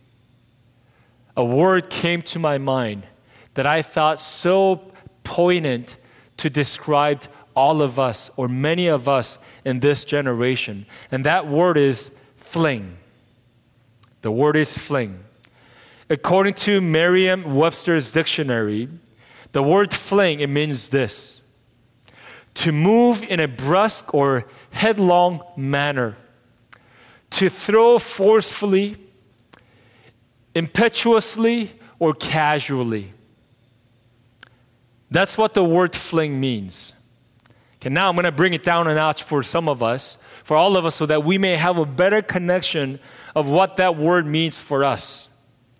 a 1.37 1.45
word 1.45 1.89
came 1.89 2.21
to 2.23 2.39
my 2.39 2.57
mind 2.57 3.03
that 3.53 3.65
I 3.65 3.81
thought 3.81 4.19
so 4.19 4.91
poignant 5.23 5.97
to 6.37 6.49
describe 6.49 7.23
all 7.55 7.81
of 7.81 7.97
us 7.97 8.29
or 8.35 8.49
many 8.49 8.87
of 8.87 9.07
us 9.07 9.39
in 9.63 9.79
this 9.79 10.03
generation. 10.03 10.85
And 11.11 11.23
that 11.23 11.47
word 11.47 11.77
is 11.77 12.11
fling. 12.35 12.97
The 14.21 14.31
word 14.31 14.57
is 14.57 14.77
fling. 14.77 15.23
According 16.09 16.55
to 16.55 16.81
Merriam 16.81 17.55
Webster's 17.55 18.11
dictionary, 18.11 18.89
the 19.55 19.63
word 19.63 19.93
fling, 19.93 20.41
it 20.41 20.49
means 20.49 20.89
this 20.89 21.41
to 22.55 22.73
move 22.73 23.23
in 23.23 23.39
a 23.39 23.47
brusque 23.47 24.13
or 24.13 24.45
headlong 24.71 25.41
manner, 25.55 26.17
to 27.29 27.47
throw 27.47 27.97
forcefully, 27.97 28.97
impetuously, 30.53 31.71
or 31.99 32.13
casually. 32.13 33.13
That's 35.09 35.37
what 35.37 35.53
the 35.53 35.63
word 35.63 35.95
fling 35.95 36.37
means. 36.37 36.91
Okay, 37.77 37.89
now 37.89 38.09
I'm 38.09 38.15
going 38.15 38.25
to 38.25 38.33
bring 38.33 38.53
it 38.53 38.63
down 38.63 38.89
a 38.89 38.95
notch 38.95 39.23
for 39.23 39.41
some 39.41 39.69
of 39.69 39.81
us, 39.81 40.17
for 40.43 40.57
all 40.57 40.75
of 40.75 40.85
us, 40.85 40.95
so 40.95 41.05
that 41.05 41.23
we 41.23 41.37
may 41.37 41.55
have 41.55 41.77
a 41.77 41.85
better 41.85 42.21
connection 42.21 42.99
of 43.33 43.49
what 43.49 43.77
that 43.77 43.95
word 43.95 44.25
means 44.25 44.59
for 44.59 44.83
us. 44.83 45.29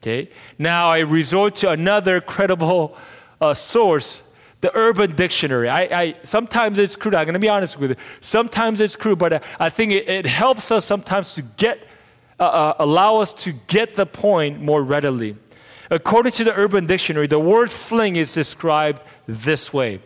Okay? 0.01 0.29
Now 0.57 0.87
I 0.87 0.99
resort 0.99 1.55
to 1.55 1.71
another 1.71 2.21
credible 2.21 2.97
uh, 3.41 3.53
source, 3.53 4.23
the 4.61 4.75
Urban 4.75 5.15
Dictionary. 5.15 5.69
I, 5.69 5.81
I, 5.81 6.15
sometimes 6.23 6.79
it's 6.79 6.95
crude. 6.95 7.15
I'm 7.15 7.25
going 7.25 7.33
to 7.33 7.39
be 7.39 7.49
honest 7.49 7.79
with 7.79 7.91
you. 7.91 7.95
Sometimes 8.21 8.81
it's 8.81 8.95
crude, 8.95 9.19
but 9.19 9.43
I 9.59 9.69
think 9.69 9.91
it, 9.91 10.09
it 10.09 10.25
helps 10.25 10.71
us 10.71 10.85
sometimes 10.85 11.35
to 11.35 11.41
get, 11.41 11.87
uh, 12.39 12.43
uh, 12.43 12.75
allow 12.79 13.17
us 13.17 13.33
to 13.45 13.51
get 13.67 13.95
the 13.95 14.05
point 14.05 14.61
more 14.61 14.83
readily. 14.83 15.35
According 15.91 16.31
to 16.33 16.43
the 16.43 16.53
Urban 16.53 16.87
Dictionary, 16.87 17.27
the 17.27 17.39
word 17.39 17.69
fling 17.69 18.15
is 18.15 18.33
described 18.33 19.01
this 19.27 19.71
way 19.73 20.01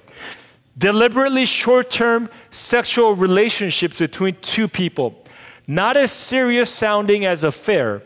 deliberately 0.78 1.46
short 1.46 1.92
term 1.92 2.30
sexual 2.52 3.14
relationships 3.14 4.00
between 4.00 4.36
two 4.42 4.68
people, 4.68 5.24
not 5.68 5.98
as 5.98 6.12
serious 6.12 6.70
sounding 6.70 7.26
as 7.26 7.44
affair, 7.44 8.02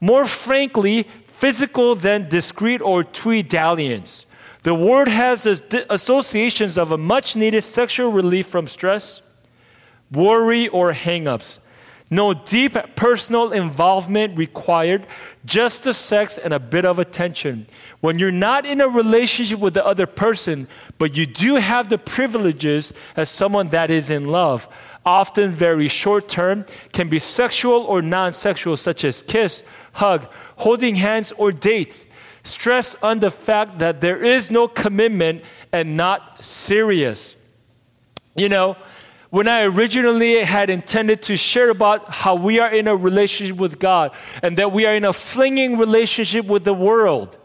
more 0.00 0.26
frankly, 0.26 1.06
physical 1.26 1.94
than 1.94 2.28
discreet 2.28 2.80
or 2.80 3.04
tweed 3.04 3.48
dalliance. 3.48 4.26
The 4.68 4.74
word 4.74 5.08
has 5.08 5.46
associations 5.88 6.76
of 6.76 6.92
a 6.92 6.98
much 6.98 7.34
needed 7.34 7.62
sexual 7.62 8.12
relief 8.12 8.48
from 8.48 8.66
stress, 8.66 9.22
worry, 10.12 10.68
or 10.68 10.92
hangups. 10.92 11.58
No 12.10 12.34
deep 12.34 12.76
personal 12.94 13.52
involvement 13.52 14.36
required, 14.36 15.06
just 15.46 15.84
the 15.84 15.94
sex 15.94 16.36
and 16.36 16.52
a 16.52 16.60
bit 16.60 16.84
of 16.84 16.98
attention. 16.98 17.66
When 18.00 18.18
you're 18.18 18.30
not 18.30 18.66
in 18.66 18.82
a 18.82 18.88
relationship 18.88 19.58
with 19.58 19.72
the 19.72 19.86
other 19.86 20.04
person, 20.04 20.68
but 20.98 21.16
you 21.16 21.24
do 21.24 21.54
have 21.54 21.88
the 21.88 21.96
privileges 21.96 22.92
as 23.16 23.30
someone 23.30 23.68
that 23.68 23.90
is 23.90 24.10
in 24.10 24.26
love, 24.26 24.68
often 25.02 25.50
very 25.50 25.88
short 25.88 26.28
term, 26.28 26.66
can 26.92 27.08
be 27.08 27.18
sexual 27.18 27.84
or 27.84 28.02
non 28.02 28.34
sexual, 28.34 28.76
such 28.76 29.02
as 29.02 29.22
kiss, 29.22 29.62
hug, 29.92 30.28
holding 30.56 30.96
hands, 30.96 31.32
or 31.38 31.52
dates. 31.52 32.04
Stress 32.48 32.94
on 33.02 33.20
the 33.20 33.30
fact 33.30 33.78
that 33.78 34.00
there 34.00 34.24
is 34.24 34.50
no 34.50 34.66
commitment 34.66 35.42
and 35.72 35.96
not 35.96 36.44
serious. 36.44 37.36
You 38.34 38.48
know, 38.48 38.76
when 39.30 39.46
I 39.46 39.64
originally 39.64 40.42
had 40.42 40.70
intended 40.70 41.22
to 41.22 41.36
share 41.36 41.70
about 41.70 42.08
how 42.08 42.34
we 42.34 42.60
are 42.60 42.72
in 42.72 42.88
a 42.88 42.96
relationship 42.96 43.56
with 43.56 43.78
God 43.78 44.14
and 44.42 44.56
that 44.56 44.72
we 44.72 44.86
are 44.86 44.94
in 44.94 45.04
a 45.04 45.12
flinging 45.12 45.76
relationship 45.76 46.46
with 46.46 46.64
the 46.64 46.74
world. 46.74 47.36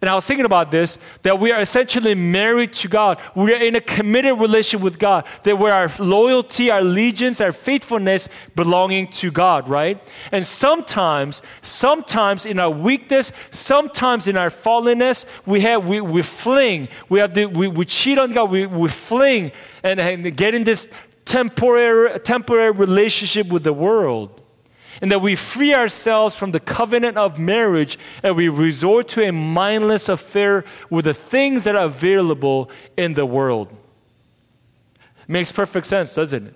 And 0.00 0.08
I 0.08 0.14
was 0.14 0.26
thinking 0.26 0.46
about 0.46 0.70
this 0.70 0.96
that 1.22 1.40
we 1.40 1.50
are 1.50 1.60
essentially 1.60 2.14
married 2.14 2.72
to 2.74 2.88
God. 2.88 3.20
We 3.34 3.52
are 3.52 3.60
in 3.60 3.74
a 3.74 3.80
committed 3.80 4.38
relationship 4.38 4.84
with 4.84 4.98
God. 4.98 5.26
That 5.42 5.58
where 5.58 5.72
our 5.72 5.90
loyalty, 5.98 6.70
our 6.70 6.78
allegiance, 6.78 7.40
our 7.40 7.50
faithfulness 7.50 8.28
belonging 8.54 9.08
to 9.08 9.32
God, 9.32 9.68
right? 9.68 10.00
And 10.30 10.46
sometimes, 10.46 11.42
sometimes 11.62 12.46
in 12.46 12.60
our 12.60 12.70
weakness, 12.70 13.32
sometimes 13.50 14.28
in 14.28 14.36
our 14.36 14.50
fallenness, 14.50 15.26
we 15.46 15.62
have 15.62 15.88
we, 15.88 16.00
we 16.00 16.22
fling. 16.22 16.88
We 17.08 17.18
have 17.18 17.34
the, 17.34 17.46
we, 17.46 17.66
we 17.66 17.84
cheat 17.84 18.18
on 18.18 18.32
God, 18.32 18.52
we, 18.52 18.66
we 18.66 18.88
fling 18.88 19.50
and, 19.82 19.98
and 19.98 20.36
get 20.36 20.54
in 20.54 20.62
this 20.62 20.88
temporary 21.24 22.18
temporary 22.20 22.70
relationship 22.70 23.48
with 23.48 23.64
the 23.64 23.72
world 23.72 24.40
and 25.00 25.10
that 25.12 25.20
we 25.20 25.36
free 25.36 25.74
ourselves 25.74 26.34
from 26.34 26.50
the 26.50 26.60
covenant 26.60 27.16
of 27.16 27.38
marriage 27.38 27.98
and 28.22 28.36
we 28.36 28.48
resort 28.48 29.08
to 29.08 29.22
a 29.26 29.32
mindless 29.32 30.08
affair 30.08 30.64
with 30.90 31.04
the 31.04 31.14
things 31.14 31.64
that 31.64 31.76
are 31.76 31.84
available 31.84 32.70
in 32.96 33.14
the 33.14 33.26
world. 33.26 33.68
Makes 35.26 35.52
perfect 35.52 35.86
sense, 35.86 36.14
doesn't 36.14 36.48
it? 36.48 36.54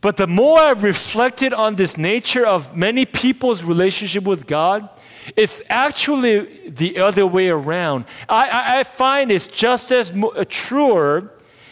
But 0.00 0.16
the 0.16 0.26
more 0.26 0.58
I've 0.58 0.82
reflected 0.82 1.52
on 1.52 1.76
this 1.76 1.98
nature 1.98 2.46
of 2.46 2.74
many 2.76 3.04
people's 3.04 3.62
relationship 3.62 4.24
with 4.24 4.46
God, 4.46 4.88
it's 5.36 5.60
actually 5.68 6.70
the 6.70 6.98
other 6.98 7.26
way 7.26 7.50
around. 7.50 8.06
I, 8.28 8.78
I, 8.78 8.82
find 8.84 9.30
it's 9.30 9.46
just 9.46 9.92
as 9.92 10.12
mo- 10.12 10.32
truer 10.44 11.30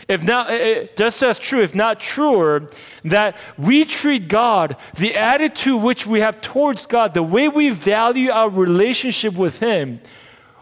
if 0.08 0.24
not, 0.24 0.48
just 0.96 1.22
as 1.22 1.38
true, 1.38 1.60
if 1.62 1.74
not 1.74 2.00
truer, 2.00 2.70
that 3.04 3.36
we 3.58 3.84
treat 3.84 4.26
God, 4.28 4.76
the 4.96 5.14
attitude 5.14 5.82
which 5.82 6.06
we 6.06 6.20
have 6.20 6.40
towards 6.40 6.86
God, 6.86 7.12
the 7.12 7.22
way 7.22 7.48
we 7.48 7.68
value 7.68 8.30
our 8.30 8.48
relationship 8.48 9.34
with 9.34 9.58
Him, 9.60 10.00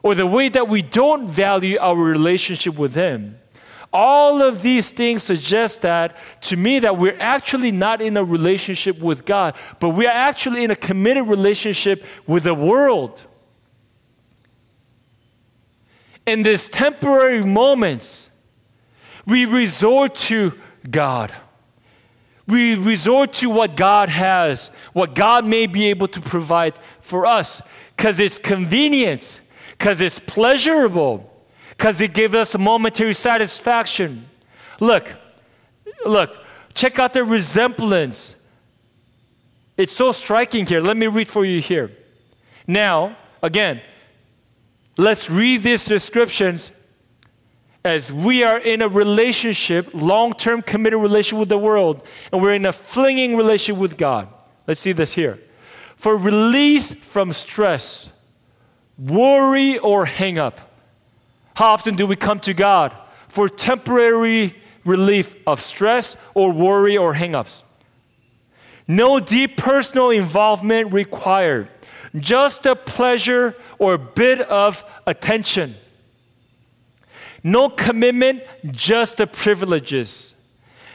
or 0.03 0.17
the 0.17 0.27
way 0.27 0.49
that 0.49 0.69
we 0.69 0.83
don't 0.83 1.29
value 1.29 1.79
our 1.81 1.97
relationship 1.97 2.77
with 2.77 2.95
Him. 2.97 3.39
All 3.93 4.43
of 4.43 4.63
these 4.63 4.91
things 4.91 5.23
suggest 5.23 5.83
that 5.83 6.17
to 6.43 6.57
me 6.57 6.81
that 6.81 6.99
we're 6.99 7.17
actually 7.21 7.71
not 7.71 8.03
in 8.03 8.17
a 8.17 8.25
relationship 8.25 8.99
with 8.99 9.25
God, 9.25 9.55
but 9.79 9.91
we 9.91 10.07
are 10.07 10.15
actually 10.15 10.65
in 10.65 10.73
a 10.73 10.77
committed 10.77 11.29
relationship 11.29 12.05
with 12.27 12.43
the 12.43 12.53
world. 12.53 13.25
In 16.27 16.43
these 16.43 16.69
temporary 16.69 17.45
moments, 17.45 18.29
we 19.27 19.45
resort 19.45 20.15
to 20.15 20.59
God. 20.89 21.35
We 22.47 22.77
resort 22.77 23.33
to 23.35 23.51
what 23.51 23.77
God 23.77 24.09
has, 24.09 24.69
what 24.93 25.15
God 25.17 25.45
may 25.45 25.67
be 25.67 25.87
able 25.87 26.07
to 26.09 26.21
provide 26.21 26.79
for 27.01 27.27
us, 27.27 27.61
because 27.97 28.21
it's 28.21 28.39
convenient, 28.39 29.41
because 29.73 30.01
it's 30.01 30.21
pleasurable, 30.21 31.33
because 31.71 32.01
it 32.01 32.15
gives 32.15 32.35
us 32.35 32.55
a 32.55 32.59
momentary 32.59 33.15
satisfaction. 33.15 34.29
Look, 34.79 35.13
look, 36.05 36.37
check 36.73 37.01
out 37.01 37.13
the 37.13 37.25
resemblance. 37.25 38.37
It's 39.77 39.93
so 39.93 40.13
striking 40.13 40.67
here. 40.67 40.81
Let 40.81 40.97
me 40.97 41.09
read 41.09 41.29
for 41.29 41.45
you 41.45 41.61
here. 41.61 41.91
Now, 42.67 43.17
again, 43.43 43.83
let's 44.97 45.29
read 45.29 45.65
these 45.65 45.85
descriptions 45.85 46.71
as 47.87 48.13
we 48.13 48.43
are 48.43 48.59
in 48.59 48.83
a 48.83 48.89
relationship, 48.89 49.89
long 49.95 50.33
term 50.33 50.61
committed 50.61 51.01
relationship 51.01 51.39
with 51.39 51.49
the 51.49 51.59
world, 51.59 52.05
and 52.33 52.43
we're 52.43 52.55
in 52.55 52.67
a 52.67 52.73
flinging 52.73 53.37
relationship 53.37 53.81
with 53.81 53.97
God. 53.97 54.29
Let's 54.67 54.81
see 54.81 54.91
this 54.91 55.15
here. 55.15 55.39
For 55.97 56.17
release 56.17 56.93
from 56.93 57.33
stress, 57.33 58.11
worry, 58.99 59.79
or 59.79 60.05
hang 60.05 60.37
up. 60.37 60.61
How 61.55 61.73
often 61.73 61.95
do 61.95 62.07
we 62.07 62.17
come 62.17 62.41
to 62.41 62.53
God 62.53 62.93
for 63.29 63.49
temporary 63.49 64.57
relief 64.85 65.37
of 65.47 65.61
stress 65.61 66.17
or 66.35 66.53
worry 66.53 66.97
or 66.97 67.15
hang 67.15 67.37
ups? 67.37 67.63
No 68.89 69.21
deep 69.21 69.57
personal 69.57 70.11
involvement 70.11 70.93
required, 70.93 71.71
just 72.17 72.67
a 72.67 72.75
pleasure 72.75 73.55
or 73.79 73.97
bit 73.97 74.41
of 74.41 74.85
attention. 75.07 75.77
No 77.47 77.69
commitment, 77.69 78.43
just 78.73 79.19
the 79.19 79.27
privileges. 79.29 80.35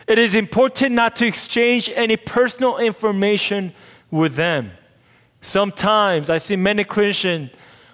It 0.06 0.20
is 0.20 0.36
important 0.36 0.92
not 0.92 1.16
to 1.16 1.26
exchange 1.26 1.90
any 1.96 2.18
personal 2.18 2.78
information 2.78 3.72
with 4.12 4.36
them. 4.36 4.72
Sometimes 5.40 6.30
I 6.30 6.40
see 6.40 6.58
many 6.58 6.84
Christians, 6.84 7.52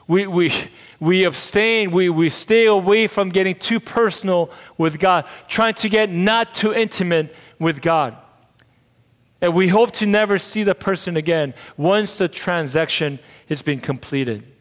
we, 0.08 0.26
we, 0.26 0.52
we 1.00 1.24
abstain, 1.26 1.92
we, 1.92 2.10
we 2.10 2.30
stay 2.30 2.66
away 2.66 3.06
from 3.06 3.30
getting 3.30 3.54
too 3.54 3.80
personal 3.80 4.50
with 4.76 4.98
God, 4.98 5.28
trying 5.48 5.76
to 5.76 5.88
get 5.88 6.10
not 6.10 6.56
too 6.56 6.74
intimate 6.74 7.36
with 7.60 7.80
God. 7.80 8.18
And 9.40 9.54
we 9.54 9.68
hope 9.68 9.92
to 9.92 10.08
never 10.08 10.40
see 10.40 10.64
the 10.64 10.74
person 10.74 11.16
again 11.16 11.54
once 11.78 12.18
the 12.18 12.28
transaction 12.28 13.20
has 13.50 13.62
been 13.62 13.82
completed. 13.82 14.52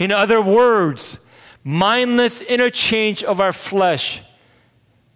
In 0.00 0.10
other 0.10 0.42
words, 0.42 1.20
mindless 1.66 2.40
interchange 2.42 3.24
of 3.24 3.40
our 3.40 3.52
flesh. 3.52 4.22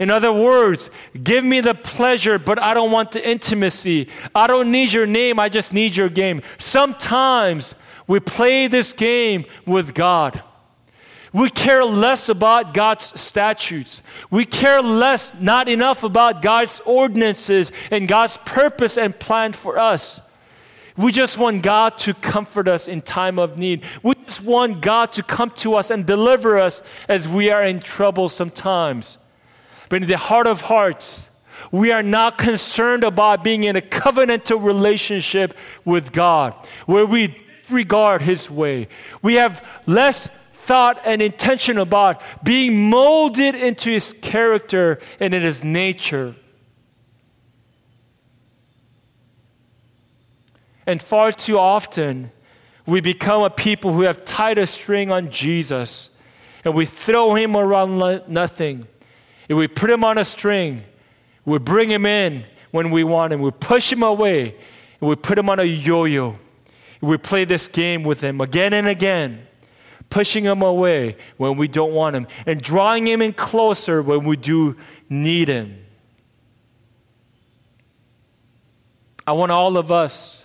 In 0.00 0.10
other 0.10 0.32
words, 0.32 0.90
give 1.22 1.44
me 1.44 1.60
the 1.60 1.74
pleasure, 1.74 2.40
but 2.40 2.58
I 2.58 2.74
don't 2.74 2.90
want 2.90 3.12
the 3.12 3.26
intimacy. 3.26 4.08
I 4.34 4.48
don't 4.48 4.72
need 4.72 4.92
your 4.92 5.06
name, 5.06 5.38
I 5.38 5.48
just 5.48 5.72
need 5.72 5.94
your 5.94 6.08
game. 6.08 6.42
Sometimes 6.58 7.76
we 8.08 8.18
play 8.18 8.66
this 8.66 8.92
game 8.92 9.44
with 9.64 9.94
God. 9.94 10.42
We 11.32 11.50
care 11.50 11.84
less 11.84 12.28
about 12.28 12.74
God's 12.74 13.20
statutes. 13.20 14.02
We 14.28 14.44
care 14.44 14.82
less, 14.82 15.40
not 15.40 15.68
enough 15.68 16.02
about 16.02 16.42
God's 16.42 16.80
ordinances 16.80 17.70
and 17.92 18.08
God's 18.08 18.38
purpose 18.38 18.98
and 18.98 19.16
plan 19.16 19.52
for 19.52 19.78
us. 19.78 20.20
We 21.00 21.12
just 21.12 21.38
want 21.38 21.62
God 21.62 21.96
to 21.98 22.12
comfort 22.12 22.68
us 22.68 22.86
in 22.86 23.00
time 23.00 23.38
of 23.38 23.56
need. 23.56 23.84
We 24.02 24.14
just 24.26 24.44
want 24.44 24.82
God 24.82 25.12
to 25.12 25.22
come 25.22 25.50
to 25.56 25.74
us 25.74 25.90
and 25.90 26.04
deliver 26.04 26.58
us 26.58 26.82
as 27.08 27.26
we 27.26 27.50
are 27.50 27.62
in 27.62 27.80
trouble 27.80 28.28
sometimes. 28.28 29.16
But 29.88 30.02
in 30.02 30.08
the 30.08 30.18
heart 30.18 30.46
of 30.46 30.62
hearts, 30.62 31.30
we 31.72 31.90
are 31.90 32.02
not 32.02 32.36
concerned 32.36 33.04
about 33.04 33.42
being 33.42 33.64
in 33.64 33.76
a 33.76 33.80
covenantal 33.80 34.62
relationship 34.62 35.56
with 35.84 36.12
God 36.12 36.54
where 36.86 37.06
we 37.06 37.36
regard 37.70 38.20
His 38.20 38.50
way. 38.50 38.88
We 39.22 39.34
have 39.34 39.66
less 39.86 40.26
thought 40.26 41.00
and 41.04 41.22
intention 41.22 41.78
about 41.78 42.20
being 42.44 42.90
molded 42.90 43.54
into 43.54 43.90
His 43.90 44.12
character 44.12 45.00
and 45.18 45.32
in 45.32 45.42
His 45.42 45.64
nature. 45.64 46.34
And 50.90 51.00
far 51.00 51.30
too 51.30 51.56
often, 51.56 52.32
we 52.84 53.00
become 53.00 53.42
a 53.42 53.50
people 53.50 53.92
who 53.92 54.02
have 54.02 54.24
tied 54.24 54.58
a 54.58 54.66
string 54.66 55.12
on 55.12 55.30
Jesus 55.30 56.10
and 56.64 56.74
we 56.74 56.84
throw 56.84 57.36
him 57.36 57.56
around 57.56 57.96
nothing. 58.26 58.88
And 59.48 59.56
we 59.56 59.68
put 59.68 59.88
him 59.88 60.02
on 60.02 60.18
a 60.18 60.24
string. 60.24 60.82
We 61.44 61.60
bring 61.60 61.92
him 61.92 62.06
in 62.06 62.44
when 62.72 62.90
we 62.90 63.04
want 63.04 63.32
him. 63.32 63.40
We 63.40 63.52
push 63.52 63.92
him 63.92 64.02
away 64.02 64.56
and 65.00 65.08
we 65.08 65.14
put 65.14 65.38
him 65.38 65.48
on 65.48 65.60
a 65.60 65.62
yo 65.62 66.06
yo. 66.06 66.40
We 67.00 67.18
play 67.18 67.44
this 67.44 67.68
game 67.68 68.02
with 68.02 68.20
him 68.20 68.40
again 68.40 68.74
and 68.74 68.88
again, 68.88 69.46
pushing 70.10 70.42
him 70.42 70.60
away 70.60 71.16
when 71.36 71.56
we 71.56 71.68
don't 71.68 71.92
want 71.92 72.16
him 72.16 72.26
and 72.46 72.60
drawing 72.60 73.06
him 73.06 73.22
in 73.22 73.32
closer 73.32 74.02
when 74.02 74.24
we 74.24 74.36
do 74.36 74.76
need 75.08 75.46
him. 75.46 75.86
I 79.24 79.34
want 79.34 79.52
all 79.52 79.76
of 79.76 79.92
us 79.92 80.39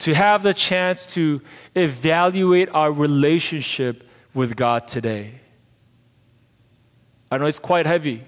to 0.00 0.14
have 0.14 0.42
the 0.42 0.54
chance 0.54 1.06
to 1.14 1.40
evaluate 1.74 2.68
our 2.70 2.90
relationship 2.90 4.08
with 4.34 4.56
God 4.56 4.88
today. 4.88 5.40
I 7.30 7.38
know 7.38 7.46
it's 7.46 7.58
quite 7.58 7.86
heavy. 7.86 8.24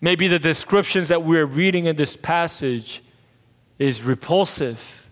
Maybe 0.00 0.28
the 0.28 0.38
descriptions 0.38 1.08
that 1.08 1.22
we're 1.22 1.44
reading 1.44 1.84
in 1.84 1.96
this 1.96 2.16
passage 2.16 3.02
is 3.78 4.02
repulsive. 4.02 5.06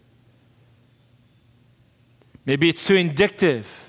Maybe 2.47 2.71
it's 2.71 2.87
too 2.87 2.95
indicative. 2.95 3.88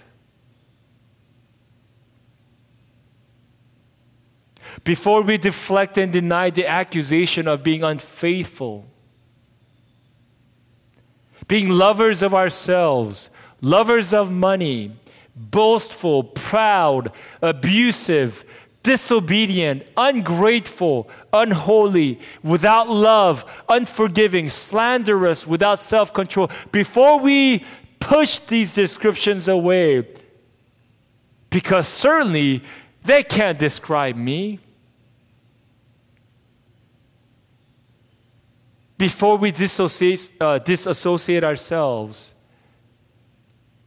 Before 4.84 5.22
we 5.22 5.38
deflect 5.38 5.98
and 5.98 6.12
deny 6.12 6.50
the 6.50 6.66
accusation 6.66 7.48
of 7.48 7.64
being 7.64 7.84
unfaithful, 7.84 8.86
being 11.48 11.70
lovers 11.70 12.22
of 12.22 12.34
ourselves, 12.34 13.30
lovers 13.62 14.14
of 14.14 14.32
money, 14.32 14.92
boastful, 15.36 16.24
proud, 16.24 17.12
abusive, 17.42 18.46
disobedient, 18.84 19.84
ungrateful, 19.98 21.10
unholy, 21.34 22.20
without 22.44 22.90
love, 22.90 23.64
unforgiving, 23.68 24.50
slanderous, 24.50 25.46
without 25.46 25.80
self 25.80 26.14
control. 26.14 26.50
Before 26.72 27.20
we 27.20 27.66
push 28.00 28.40
these 28.40 28.74
descriptions 28.74 29.48
away, 29.48 30.08
because 31.50 31.88
certainly 31.88 32.64
they 33.04 33.24
can't 33.24 33.58
describe 33.58 34.16
me. 34.16 34.60
Before 39.00 39.38
we 39.38 39.52
dissociate, 39.52 40.30
uh, 40.42 40.60
disassociate 40.60 41.46
ourselves, 41.46 42.34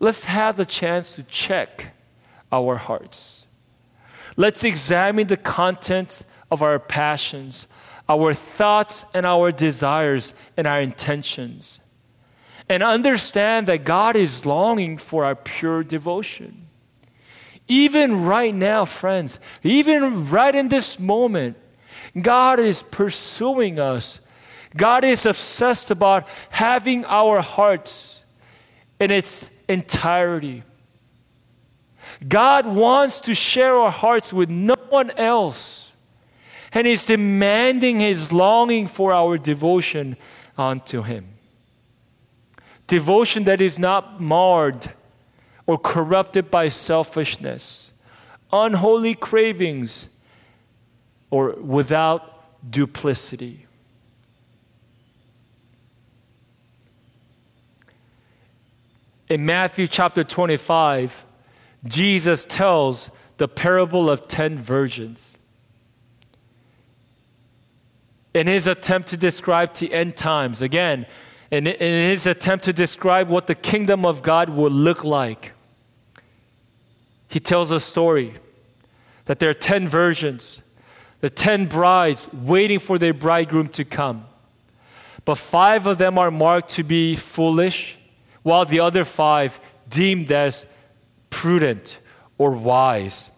let's 0.01 0.25
have 0.25 0.57
the 0.57 0.64
chance 0.64 1.14
to 1.16 1.22
check 1.25 1.94
our 2.51 2.77
hearts. 2.77 3.46
Let's 4.38 4.64
examine 4.64 5.27
the 5.27 5.37
contents 5.37 6.25
of 6.51 6.62
our 6.62 6.79
passions, 6.79 7.68
our 8.09 8.33
thoughts, 8.33 9.05
and 9.12 9.27
our 9.27 9.53
desires 9.53 10.33
and 10.57 10.66
our 10.66 10.81
intentions. 10.81 11.81
And 12.70 12.83
understand 12.83 13.68
that 13.68 13.85
God 13.85 14.16
is 14.16 14.46
longing 14.46 14.96
for 14.96 15.27
our 15.27 15.35
pure 15.35 15.85
devotion. 15.85 16.68
Even 17.68 18.25
right 18.25 18.55
now, 18.55 18.87
friends, 18.87 19.38
even 19.62 20.31
right 20.31 20.55
in 20.55 20.68
this 20.68 20.98
moment, 20.98 21.59
God 22.18 22.59
is 22.59 22.83
pursuing 22.83 23.79
us. 23.79 24.18
God 24.77 25.05
is 25.05 25.27
obsessed 25.27 25.91
about 25.91 26.27
having 26.51 27.05
our 27.05 27.41
hearts 27.41 28.23
in 28.99 29.11
its 29.11 29.51
entirety. 29.69 30.63
God 32.27 32.67
wants 32.67 33.21
to 33.23 33.35
share 33.35 33.77
our 33.77 33.91
hearts 33.91 34.33
with 34.33 34.49
no 34.49 34.77
one 34.89 35.11
else. 35.13 35.95
And 36.73 36.87
He's 36.87 37.05
demanding 37.05 38.01
His 38.01 38.33
longing 38.33 38.87
for 38.87 39.13
our 39.13 39.37
devotion 39.39 40.17
unto 40.57 41.03
Him. 41.03 41.29
Devotion 42.87 43.45
that 43.45 43.61
is 43.61 43.79
not 43.79 44.21
marred 44.21 44.93
or 45.67 45.79
corrupted 45.79 46.51
by 46.51 46.69
selfishness, 46.69 47.93
unholy 48.53 49.15
cravings, 49.15 50.09
or 51.31 51.53
without 51.53 52.71
duplicity. 52.71 53.67
In 59.33 59.47
Matthew 59.47 59.87
chapter 59.87 60.25
25, 60.25 61.25
Jesus 61.85 62.45
tells 62.45 63.11
the 63.38 63.49
parable 63.49 64.11
of 64.11 64.29
10 64.29 64.59
virgins. 64.59 65.38
In 68.35 68.47
his 68.47 68.66
attempt 68.66 69.09
to 69.09 69.16
describe 69.16 69.73
the 69.73 69.90
end 69.90 70.18
times, 70.18 70.61
again, 70.61 71.07
in, 71.51 71.66
in 71.66 72.11
his 72.11 72.27
attempt 72.27 72.66
to 72.66 72.75
describe 72.75 73.31
what 73.31 73.47
the 73.47 73.55
kingdom 73.55 74.05
of 74.05 74.23
God 74.23 74.51
will 74.51 74.71
look 74.71 75.03
like, 75.03 75.53
he 77.27 77.40
tells 77.40 77.73
a 77.73 77.81
story 77.81 78.35
that 79.25 79.38
there 79.38 79.49
are 79.49 79.55
10 79.55 79.88
virgins, 79.88 80.61
the 81.23 81.31
10 81.31 81.68
brides 81.68 82.31
waiting 82.35 82.79
for 82.79 82.99
their 82.99 83.14
bridegroom 83.14 83.68
to 83.68 83.85
come. 83.87 84.27
But 85.25 85.37
five 85.37 85.87
of 85.87 85.97
them 85.97 86.18
are 86.18 86.31
marked 86.31 86.68
to 86.73 86.83
be 86.83 87.16
foolish, 87.16 87.97
while 88.43 88.65
the 88.65 88.81
other 88.81 89.05
five 89.05 89.61
deemed 89.89 90.31
as 90.33 90.67
prudent 91.31 91.99
or 92.39 92.53
wise. 92.53 93.31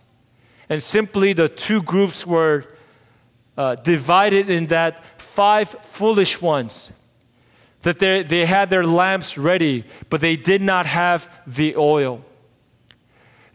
And 0.68 0.82
simply 0.82 1.32
the 1.32 1.48
two 1.48 1.82
groups 1.82 2.26
were 2.26 2.64
uh, 3.56 3.76
divided 3.76 4.48
in 4.48 4.66
that 4.66 5.04
five 5.20 5.68
foolish 5.68 6.40
ones, 6.40 6.92
that 7.82 7.98
they, 7.98 8.22
they 8.22 8.46
had 8.46 8.70
their 8.70 8.84
lamps 8.84 9.36
ready, 9.36 9.84
but 10.10 10.20
they 10.20 10.36
did 10.36 10.62
not 10.62 10.86
have 10.86 11.30
the 11.46 11.76
oil. 11.76 12.24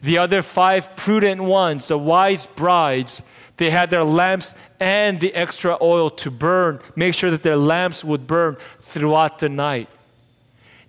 The 0.02 0.18
other 0.18 0.40
five 0.42 0.96
prudent 0.96 1.42
ones, 1.42 1.88
the 1.88 1.98
wise 1.98 2.46
brides, 2.46 3.22
they 3.58 3.70
had 3.70 3.90
their 3.90 4.04
lamps 4.04 4.54
and 4.78 5.20
the 5.20 5.34
extra 5.34 5.76
oil 5.82 6.08
to 6.08 6.30
burn, 6.30 6.80
make 6.96 7.12
sure 7.12 7.30
that 7.30 7.42
their 7.42 7.56
lamps 7.56 8.02
would 8.02 8.26
burn 8.26 8.56
throughout 8.80 9.38
the 9.38 9.50
night. 9.50 9.90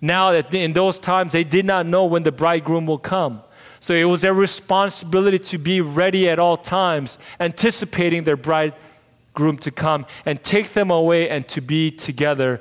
Now, 0.04 0.32
that 0.32 0.52
in 0.52 0.72
those 0.72 0.98
times, 0.98 1.30
they 1.32 1.44
did 1.44 1.64
not 1.64 1.86
know 1.86 2.04
when 2.04 2.24
the 2.24 2.32
bridegroom 2.32 2.86
will 2.86 2.98
come. 2.98 3.40
So 3.78 3.94
it 3.94 4.04
was 4.04 4.20
their 4.20 4.34
responsibility 4.34 5.38
to 5.38 5.58
be 5.58 5.80
ready 5.80 6.28
at 6.28 6.40
all 6.40 6.56
times, 6.56 7.18
anticipating 7.38 8.24
their 8.24 8.36
bridegroom 8.36 9.58
to 9.58 9.70
come 9.70 10.06
and 10.26 10.42
take 10.42 10.72
them 10.72 10.90
away 10.90 11.28
and 11.28 11.46
to 11.48 11.60
be 11.60 11.92
together 11.92 12.60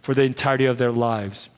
for 0.00 0.14
the 0.14 0.22
entirety 0.22 0.64
of 0.64 0.78
their 0.78 0.90
lives. 0.90 1.50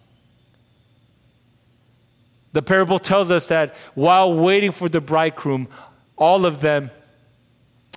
The 2.52 2.62
parable 2.62 2.98
tells 2.98 3.30
us 3.30 3.48
that 3.48 3.74
while 3.94 4.34
waiting 4.34 4.72
for 4.72 4.88
the 4.88 5.00
bridegroom, 5.00 5.68
all 6.16 6.46
of 6.46 6.60
them 6.60 6.90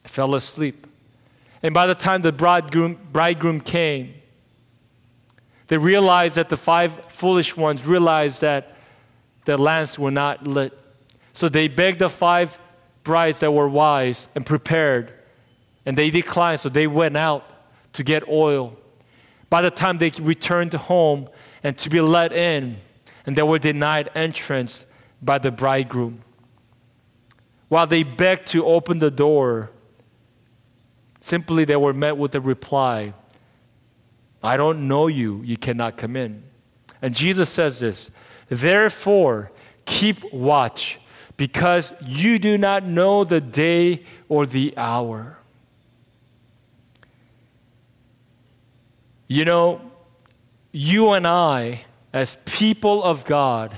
fell 0.03 0.35
asleep. 0.35 0.85
And 1.63 1.73
by 1.73 1.87
the 1.87 1.95
time 1.95 2.21
the 2.21 2.31
bridegroom, 2.31 2.99
bridegroom 3.11 3.61
came, 3.61 4.13
they 5.69 5.77
realized 5.77 6.35
that 6.35 6.49
the 6.49 6.57
five 6.57 6.99
foolish 7.09 7.55
ones 7.55 7.85
realized 7.85 8.41
that 8.41 8.75
the 9.45 9.55
lamps 9.55 9.97
were 9.97 10.11
not 10.11 10.45
lit. 10.45 10.77
So 11.31 11.47
they 11.47 11.67
begged 11.67 11.99
the 11.99 12.09
five 12.09 12.59
brides 13.03 13.39
that 13.41 13.51
were 13.51 13.69
wise 13.69 14.27
and 14.33 14.43
prepared, 14.45 15.13
and 15.85 15.95
they 15.95 16.09
declined. 16.09 16.59
So 16.59 16.69
they 16.69 16.87
went 16.87 17.15
out 17.15 17.43
to 17.93 18.03
get 18.03 18.27
oil. 18.27 18.77
By 19.51 19.61
the 19.61 19.69
time 19.69 19.99
they 19.99 20.09
returned 20.19 20.73
home 20.73 21.29
and 21.63 21.77
to 21.77 21.89
be 21.89 22.01
let 22.01 22.33
in, 22.33 22.77
and 23.27 23.35
they 23.35 23.43
were 23.43 23.59
denied 23.59 24.09
entrance 24.15 24.87
by 25.21 25.37
the 25.37 25.51
bridegroom. 25.51 26.23
While 27.67 27.85
they 27.85 28.01
begged 28.01 28.47
to 28.47 28.65
open 28.65 28.97
the 28.97 29.11
door, 29.11 29.69
simply 31.19 31.63
they 31.63 31.75
were 31.75 31.93
met 31.93 32.17
with 32.17 32.33
a 32.33 32.41
reply 32.41 33.13
I 34.41 34.57
don't 34.57 34.87
know 34.87 35.07
you, 35.07 35.41
you 35.43 35.57
cannot 35.57 35.97
come 35.97 36.15
in. 36.15 36.43
And 37.01 37.15
Jesus 37.15 37.49
says 37.49 37.79
this 37.79 38.11
Therefore, 38.49 39.51
keep 39.85 40.31
watch, 40.33 40.99
because 41.37 41.93
you 42.01 42.39
do 42.39 42.57
not 42.57 42.83
know 42.83 43.23
the 43.23 43.41
day 43.41 44.03
or 44.27 44.45
the 44.45 44.73
hour. 44.77 45.37
You 49.27 49.45
know, 49.45 49.81
you 50.71 51.11
and 51.11 51.27
I 51.27 51.85
as 52.11 52.35
people 52.45 53.03
of 53.03 53.25
God, 53.25 53.77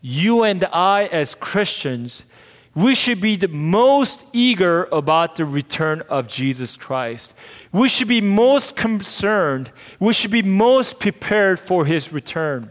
you 0.00 0.42
and 0.42 0.64
I 0.64 1.04
as 1.06 1.34
Christians, 1.34 2.26
we 2.74 2.94
should 2.94 3.20
be 3.20 3.36
the 3.36 3.48
most 3.48 4.24
eager 4.32 4.84
about 4.90 5.36
the 5.36 5.44
return 5.44 6.02
of 6.08 6.26
Jesus 6.26 6.76
Christ. 6.76 7.34
We 7.72 7.88
should 7.88 8.08
be 8.08 8.20
most 8.20 8.76
concerned. 8.76 9.70
We 10.00 10.12
should 10.12 10.32
be 10.32 10.42
most 10.42 10.98
prepared 10.98 11.60
for 11.60 11.84
his 11.84 12.12
return. 12.12 12.70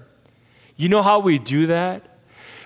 You 0.76 0.90
know 0.90 1.04
how 1.04 1.20
we 1.20 1.40
do 1.40 1.68
that? 1.68 2.18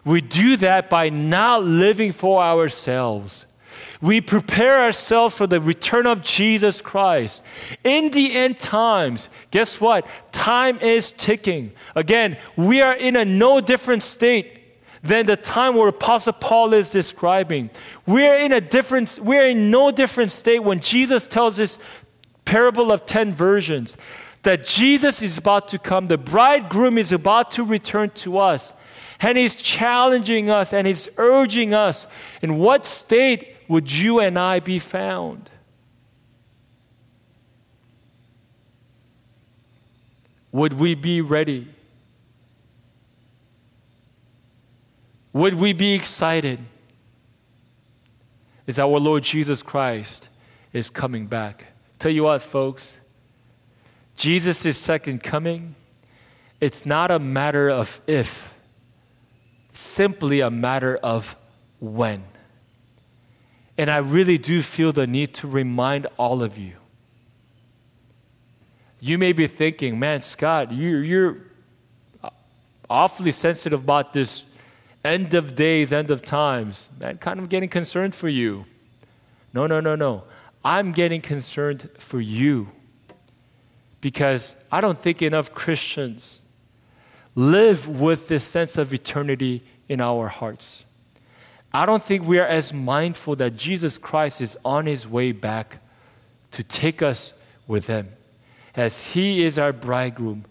We 0.03 0.21
do 0.21 0.57
that 0.57 0.89
by 0.89 1.09
not 1.09 1.63
living 1.63 2.11
for 2.11 2.41
ourselves, 2.41 3.45
we 3.99 4.21
prepare 4.21 4.79
ourselves 4.79 5.35
for 5.35 5.47
the 5.47 5.59
return 5.59 6.05
of 6.05 6.21
Jesus 6.21 6.81
Christ. 6.81 7.43
In 7.83 8.11
the 8.11 8.35
end 8.35 8.59
times, 8.59 9.29
guess 9.49 9.81
what? 9.81 10.07
Time 10.31 10.77
is 10.79 11.11
ticking. 11.11 11.71
Again, 11.95 12.37
we 12.55 12.81
are 12.81 12.93
in 12.93 13.15
a 13.15 13.25
no 13.25 13.59
different 13.59 14.03
state 14.03 14.56
than 15.03 15.25
the 15.25 15.37
time 15.37 15.75
where 15.75 15.87
Apostle 15.87 16.33
Paul 16.33 16.73
is 16.73 16.91
describing. 16.91 17.69
We're 18.05 18.35
in 18.35 18.51
a 18.51 18.61
different, 18.61 19.19
we're 19.21 19.47
in 19.47 19.71
no 19.71 19.91
different 19.91 20.31
state 20.31 20.59
when 20.59 20.79
Jesus 20.79 21.27
tells 21.27 21.57
this 21.57 21.77
parable 22.45 22.91
of 22.91 23.05
10 23.05 23.33
virgins 23.33 23.97
that 24.43 24.65
Jesus 24.65 25.21
is 25.21 25.37
about 25.37 25.67
to 25.69 25.79
come, 25.79 26.07
the 26.07 26.17
bridegroom 26.17 26.97
is 26.97 27.11
about 27.11 27.51
to 27.51 27.63
return 27.63 28.09
to 28.11 28.37
us. 28.37 28.71
And 29.19 29.37
he's 29.37 29.55
challenging 29.55 30.49
us 30.49 30.73
and 30.73 30.87
he's 30.87 31.09
urging 31.17 31.73
us 31.73 32.07
in 32.41 32.57
what 32.57 32.85
state 32.85 33.55
would 33.67 33.91
you 33.91 34.19
and 34.19 34.37
I 34.37 34.59
be 34.59 34.79
found? 34.79 35.49
Would 40.51 40.73
we 40.73 40.95
be 40.95 41.21
ready? 41.21 41.67
Would 45.37 45.53
we 45.53 45.71
be 45.71 45.93
excited? 45.93 46.57
Is 48.65 48.79
our 48.79 48.99
Lord 48.99 49.21
Jesus 49.21 49.61
Christ 49.61 50.29
is 50.73 50.89
coming 50.89 51.27
back. 51.27 51.67
Tell 51.99 52.09
you 52.09 52.23
what, 52.23 52.41
folks, 52.41 52.99
Jesus' 54.15 54.75
second 54.75 55.21
coming 55.21 55.75
it's 56.59 56.87
not 56.87 57.11
a 57.11 57.19
matter 57.19 57.69
of 57.69 58.01
if, 58.07 58.55
simply 59.73 60.39
a 60.39 60.49
matter 60.49 60.97
of 60.97 61.35
when. 61.79 62.23
And 63.77 63.91
I 63.91 63.97
really 63.97 64.39
do 64.39 64.63
feel 64.63 64.91
the 64.91 65.05
need 65.05 65.35
to 65.35 65.47
remind 65.47 66.07
all 66.17 66.41
of 66.41 66.57
you. 66.57 66.73
You 68.99 69.19
may 69.19 69.33
be 69.33 69.45
thinking, 69.45 69.99
man, 69.99 70.21
Scott, 70.21 70.71
you, 70.71 70.97
you're 70.97 71.37
awfully 72.89 73.31
sensitive 73.31 73.83
about 73.83 74.13
this 74.13 74.43
end 75.07 75.33
of 75.33 75.55
days, 75.55 75.93
end 75.93 76.11
of 76.11 76.21
times. 76.21 76.89
Man, 76.99 77.17
kind 77.17 77.39
of 77.39 77.49
getting 77.49 77.69
concerned 77.69 78.13
for 78.13 78.29
you. 78.29 78.65
No, 79.53 79.65
no, 79.65 79.79
no, 79.79 79.95
no. 79.95 80.23
I'm 80.63 80.91
getting 80.91 81.21
concerned 81.21 81.89
for 81.97 82.19
you 82.19 82.69
because 84.01 84.55
I 84.71 84.81
don't 84.81 84.97
think 84.97 85.21
enough 85.21 85.53
Christians 85.53 86.41
live 87.35 87.87
with 87.87 88.27
this 88.27 88.43
sense 88.43 88.77
of 88.77 88.93
eternity 88.93 89.63
in 89.87 90.01
our 90.01 90.27
hearts. 90.27 90.85
I 91.73 91.85
don't 91.85 92.03
think 92.03 92.25
we 92.25 92.39
are 92.39 92.47
as 92.47 92.73
mindful 92.73 93.35
that 93.37 93.55
Jesus 93.55 93.97
Christ 93.97 94.41
is 94.41 94.57
on 94.65 94.85
his 94.85 95.07
way 95.07 95.31
back 95.31 95.79
to 96.51 96.63
take 96.63 97.01
us 97.01 97.33
with 97.67 97.87
him. 97.87 98.09
As 98.75 99.07
he 99.07 99.43
is 99.45 99.57
our 99.59 99.73
bridegroom, 99.73 100.45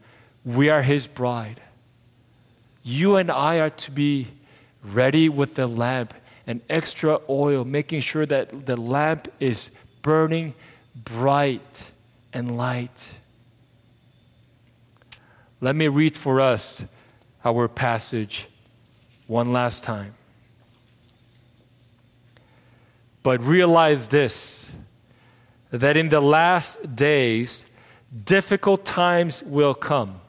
we 0.45 0.69
are 0.69 0.83
his 0.83 1.07
bride. 1.07 1.61
You 2.83 3.17
and 3.17 3.31
I 3.31 3.59
are 3.59 3.71
to 3.71 3.91
be 3.91 4.29
ready 4.93 5.29
with 5.29 5.55
the 5.55 5.67
lamp 5.67 6.15
and 6.47 6.61
extra 6.69 7.21
oil, 7.29 7.65
making 7.65 8.01
sure 8.01 8.27
that 8.27 8.67
the 8.67 8.77
lamp 8.77 9.29
is 9.41 9.71
burning 10.03 10.55
bright 10.95 11.91
and 12.33 12.57
light. 12.57 13.15
Let 15.61 15.75
me 15.75 15.89
read 15.89 16.17
for 16.17 16.41
us 16.41 16.85
our 17.45 17.69
passage 17.69 18.49
one 19.27 19.53
last 19.53 19.85
time. 19.85 20.15
But 23.23 23.43
realize 23.43 24.09
this 24.09 24.71
that 25.71 25.97
in 25.97 26.09
the 26.09 26.21
last 26.21 26.95
days, 26.95 27.67
difficult 28.25 28.85
times 28.85 29.43
will 29.43 29.75
come. 29.75 30.21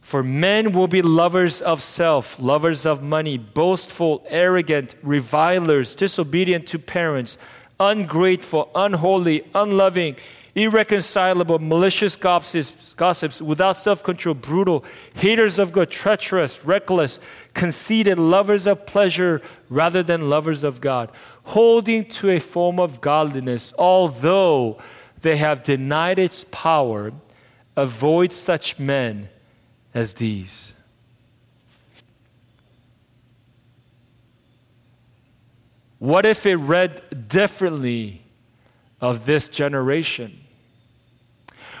For 0.00 0.22
men 0.22 0.72
will 0.72 0.88
be 0.88 1.02
lovers 1.02 1.60
of 1.60 1.82
self, 1.82 2.38
lovers 2.40 2.86
of 2.86 3.02
money, 3.02 3.36
boastful, 3.36 4.24
arrogant, 4.28 4.94
revilers, 5.02 5.94
disobedient 5.94 6.66
to 6.68 6.78
parents, 6.78 7.36
ungrateful, 7.78 8.70
unholy, 8.74 9.44
unloving, 9.54 10.16
irreconcilable, 10.54 11.58
malicious 11.58 12.16
gossips, 12.16 12.94
gossips 12.94 13.42
without 13.42 13.76
self 13.76 14.02
control, 14.02 14.34
brutal, 14.34 14.84
haters 15.14 15.58
of 15.58 15.72
God, 15.72 15.90
treacherous, 15.90 16.64
reckless, 16.64 17.20
conceited, 17.54 18.18
lovers 18.18 18.66
of 18.66 18.86
pleasure 18.86 19.42
rather 19.68 20.02
than 20.02 20.30
lovers 20.30 20.64
of 20.64 20.80
God, 20.80 21.10
holding 21.44 22.04
to 22.06 22.30
a 22.30 22.38
form 22.38 22.80
of 22.80 23.00
godliness, 23.00 23.72
although 23.78 24.78
they 25.20 25.36
have 25.36 25.62
denied 25.62 26.18
its 26.18 26.44
power. 26.44 27.12
Avoid 27.76 28.32
such 28.32 28.78
men 28.78 29.28
as 29.94 30.14
these. 30.14 30.74
What 35.98 36.24
if 36.24 36.46
it 36.46 36.56
read 36.56 37.28
differently 37.28 38.22
of 39.00 39.26
this 39.26 39.48
generation? 39.48 40.38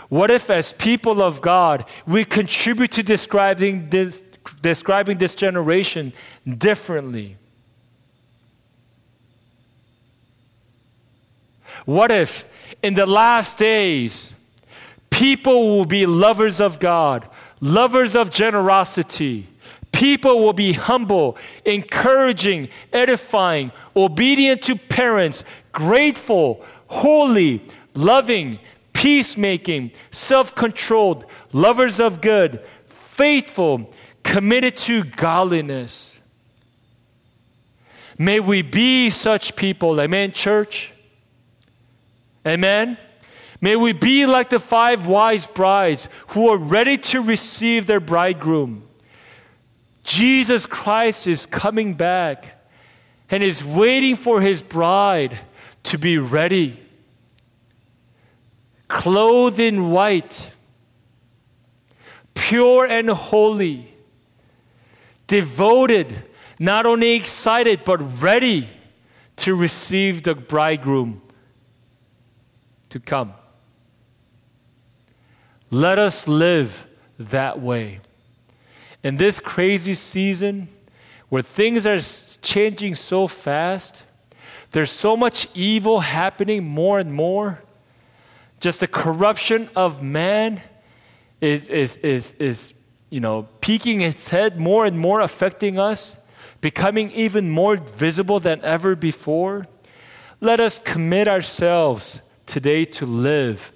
What 0.08 0.30
if, 0.30 0.50
as 0.50 0.72
people 0.72 1.22
of 1.22 1.40
God, 1.40 1.84
we 2.06 2.24
contribute 2.24 2.90
to 2.92 3.02
describing 3.02 3.90
this, 3.90 4.22
describing 4.62 5.18
this 5.18 5.34
generation 5.34 6.12
differently? 6.46 7.36
What 11.84 12.10
if, 12.10 12.46
in 12.82 12.94
the 12.94 13.06
last 13.06 13.58
days, 13.58 14.32
people 15.10 15.76
will 15.76 15.84
be 15.84 16.06
lovers 16.06 16.60
of 16.60 16.78
God, 16.78 17.28
lovers 17.60 18.14
of 18.14 18.30
generosity. 18.30 19.48
People 19.92 20.40
will 20.40 20.52
be 20.52 20.72
humble, 20.72 21.36
encouraging, 21.64 22.68
edifying, 22.92 23.72
obedient 23.96 24.62
to 24.62 24.76
parents, 24.76 25.44
grateful, 25.72 26.64
holy, 26.88 27.66
loving, 27.94 28.58
peacemaking, 28.92 29.92
self 30.10 30.54
controlled, 30.54 31.24
lovers 31.52 32.00
of 32.00 32.20
good, 32.20 32.62
faithful, 32.86 33.92
committed 34.22 34.76
to 34.76 35.04
godliness. 35.04 36.20
May 38.18 38.40
we 38.40 38.62
be 38.62 39.10
such 39.10 39.54
people. 39.56 40.00
Amen, 40.00 40.32
church? 40.32 40.92
Amen? 42.46 42.98
May 43.60 43.74
we 43.74 43.92
be 43.92 44.24
like 44.24 44.50
the 44.50 44.60
five 44.60 45.06
wise 45.06 45.46
brides 45.46 46.08
who 46.28 46.48
are 46.48 46.58
ready 46.58 46.96
to 46.98 47.20
receive 47.20 47.86
their 47.86 48.00
bridegroom. 48.00 48.84
Jesus 50.04 50.64
Christ 50.64 51.26
is 51.26 51.44
coming 51.44 51.94
back 51.94 52.54
and 53.30 53.42
is 53.42 53.64
waiting 53.64 54.16
for 54.16 54.40
his 54.40 54.62
bride 54.62 55.38
to 55.84 55.98
be 55.98 56.18
ready, 56.18 56.80
clothed 58.86 59.58
in 59.58 59.90
white, 59.90 60.50
pure 62.34 62.86
and 62.86 63.10
holy, 63.10 63.92
devoted, 65.26 66.24
not 66.58 66.86
only 66.86 67.14
excited, 67.14 67.80
but 67.84 68.22
ready 68.22 68.68
to 69.36 69.54
receive 69.54 70.22
the 70.22 70.34
bridegroom 70.34 71.20
to 72.90 73.00
come. 73.00 73.34
Let 75.70 75.98
us 75.98 76.26
live 76.26 76.86
that 77.18 77.60
way. 77.60 78.00
In 79.02 79.16
this 79.16 79.38
crazy 79.38 79.94
season 79.94 80.68
where 81.28 81.42
things 81.42 81.86
are 81.86 82.00
changing 82.42 82.94
so 82.94 83.28
fast, 83.28 84.02
there's 84.72 84.90
so 84.90 85.16
much 85.16 85.46
evil 85.54 86.00
happening 86.00 86.64
more 86.64 86.98
and 86.98 87.12
more. 87.12 87.62
Just 88.60 88.80
the 88.80 88.86
corruption 88.86 89.68
of 89.76 90.02
man 90.02 90.60
is, 91.40 91.68
is, 91.70 91.96
is, 91.98 92.32
is 92.34 92.74
you 93.10 93.20
know, 93.20 93.48
peeking 93.60 94.00
its 94.00 94.30
head 94.30 94.58
more 94.58 94.86
and 94.86 94.98
more, 94.98 95.20
affecting 95.20 95.78
us, 95.78 96.16
becoming 96.60 97.10
even 97.12 97.50
more 97.50 97.76
visible 97.76 98.40
than 98.40 98.60
ever 98.62 98.96
before. 98.96 99.66
Let 100.40 100.60
us 100.60 100.78
commit 100.78 101.28
ourselves 101.28 102.20
today 102.46 102.84
to 102.86 103.06
live 103.06 103.70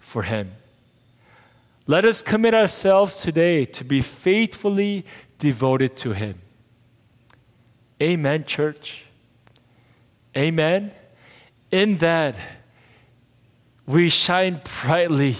for 0.00 0.22
Him. 0.22 0.52
Let 1.86 2.06
us 2.06 2.22
commit 2.22 2.54
ourselves 2.54 3.20
today 3.20 3.66
to 3.66 3.84
be 3.84 4.00
faithfully 4.00 5.04
devoted 5.38 5.96
to 5.98 6.12
Him. 6.12 6.40
Amen, 8.02 8.44
church. 8.44 9.04
Amen. 10.36 10.92
In 11.70 11.98
that, 11.98 12.36
we 13.86 14.08
shine 14.08 14.62
brightly 14.82 15.36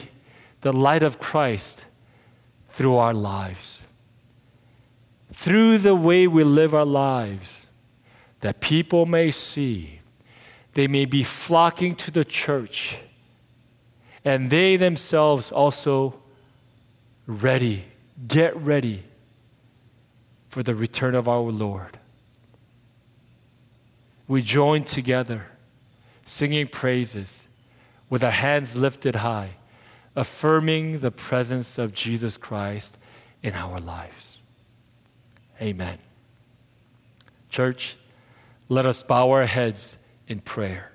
the 0.61 0.73
light 0.73 1.03
of 1.03 1.19
Christ 1.19 1.87
through 2.69 2.97
our 2.97 3.15
lives. 3.15 3.83
Through 5.33 5.79
the 5.79 5.95
way 5.95 6.27
we 6.27 6.45
live 6.45 6.75
our 6.75 6.85
lives, 6.85 7.67
that 8.41 8.61
people 8.61 9.07
may 9.07 9.31
see, 9.31 10.01
they 10.75 10.87
may 10.89 11.07
be 11.07 11.25
flocking 11.25 11.95
to 11.97 12.11
the 12.11 12.25
church, 12.25 12.99
and 14.25 14.51
they 14.51 14.77
themselves 14.77 15.51
also 15.51 16.21
ready, 17.27 17.85
get 18.27 18.57
ready 18.57 19.05
for 20.49 20.63
the 20.63 20.75
return 20.75 21.15
of 21.15 21.29
our 21.29 21.51
Lord. 21.51 21.99
We 24.27 24.43
join 24.43 24.85
together, 24.85 25.47
singing 26.25 26.69
praises 26.69 27.49
with 28.09 28.23
our 28.23 28.31
hands 28.31 28.77
lifted 28.77 29.17
high, 29.17 29.57
affirming 30.17 31.01
the 31.01 31.11
presence 31.11 31.79
of 31.79 31.93
Jesus 31.93 32.37
Christ 32.37 32.99
in 33.43 33.55
our 33.55 33.79
lives. 33.79 34.41
Amen. 35.61 35.99
Church, 37.51 37.97
let 38.69 38.87
us 38.87 39.03
bow 39.03 39.31
our 39.31 39.47
heads 39.47 39.99
in 40.27 40.41
prayer. 40.41 40.94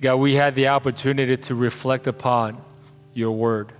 God, 0.00 0.16
we 0.16 0.34
had 0.34 0.54
the 0.54 0.68
opportunity 0.68 1.36
to 1.36 1.54
reflect 1.54 2.06
upon 2.06 2.62
your 3.14 3.32
word. 3.32 3.72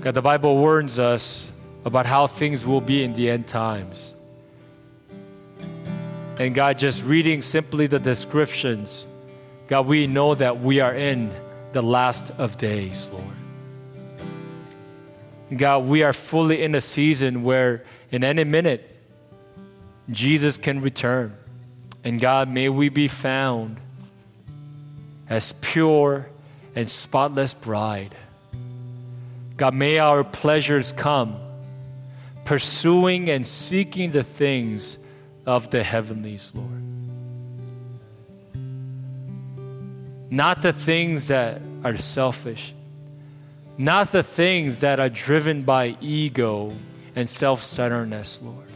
God, 0.00 0.14
the 0.14 0.22
Bible 0.22 0.56
warns 0.56 0.98
us 0.98 1.50
about 1.84 2.06
how 2.06 2.26
things 2.26 2.66
will 2.66 2.80
be 2.80 3.04
in 3.04 3.12
the 3.12 3.30
end 3.30 3.46
times. 3.46 4.14
And 6.38 6.52
God, 6.52 6.78
just 6.78 7.04
reading 7.04 7.42
simply 7.42 7.86
the 7.86 8.00
descriptions, 8.00 9.06
God, 9.68 9.86
we 9.86 10.08
know 10.08 10.34
that 10.34 10.60
we 10.60 10.80
are 10.80 10.94
in 10.94 11.32
the 11.70 11.82
last 11.82 12.32
of 12.32 12.58
days, 12.58 13.08
Lord. 13.12 13.26
God, 15.56 15.84
we 15.84 16.02
are 16.02 16.12
fully 16.12 16.62
in 16.62 16.74
a 16.74 16.80
season 16.80 17.44
where 17.44 17.84
in 18.10 18.24
any 18.24 18.42
minute, 18.42 18.88
Jesus 20.10 20.58
can 20.58 20.80
return. 20.80 21.36
And 22.04 22.20
God, 22.20 22.48
may 22.48 22.68
we 22.68 22.88
be 22.88 23.08
found 23.08 23.76
as 25.28 25.52
pure 25.52 26.28
and 26.74 26.88
spotless 26.88 27.54
bride. 27.54 28.14
God, 29.56 29.74
may 29.74 29.98
our 29.98 30.24
pleasures 30.24 30.92
come 30.92 31.36
pursuing 32.44 33.30
and 33.30 33.46
seeking 33.46 34.10
the 34.10 34.22
things 34.22 34.98
of 35.46 35.70
the 35.70 35.82
heavenlies, 35.82 36.52
Lord. 36.54 36.82
Not 40.30 40.62
the 40.62 40.72
things 40.72 41.28
that 41.28 41.60
are 41.84 41.96
selfish, 41.96 42.74
not 43.78 44.12
the 44.12 44.22
things 44.22 44.80
that 44.80 44.98
are 44.98 45.08
driven 45.08 45.62
by 45.62 45.96
ego 46.00 46.72
and 47.14 47.28
self 47.28 47.62
centeredness, 47.62 48.40
Lord. 48.42 48.71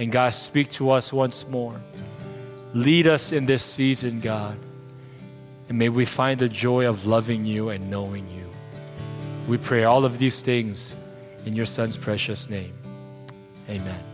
And 0.00 0.10
God, 0.10 0.30
speak 0.30 0.70
to 0.70 0.90
us 0.92 1.12
once 1.12 1.46
more. 1.46 1.78
Lead 2.72 3.06
us 3.06 3.32
in 3.32 3.44
this 3.44 3.62
season, 3.62 4.20
God. 4.20 4.58
And 5.68 5.78
may 5.78 5.90
we 5.90 6.06
find 6.06 6.40
the 6.40 6.48
joy 6.48 6.86
of 6.86 7.04
loving 7.04 7.44
you 7.44 7.68
and 7.68 7.90
knowing 7.90 8.26
you. 8.30 8.48
We 9.46 9.58
pray 9.58 9.84
all 9.84 10.06
of 10.06 10.16
these 10.16 10.40
things 10.40 10.94
in 11.44 11.54
your 11.54 11.66
Son's 11.66 11.98
precious 11.98 12.48
name. 12.48 12.72
Amen. 13.68 14.09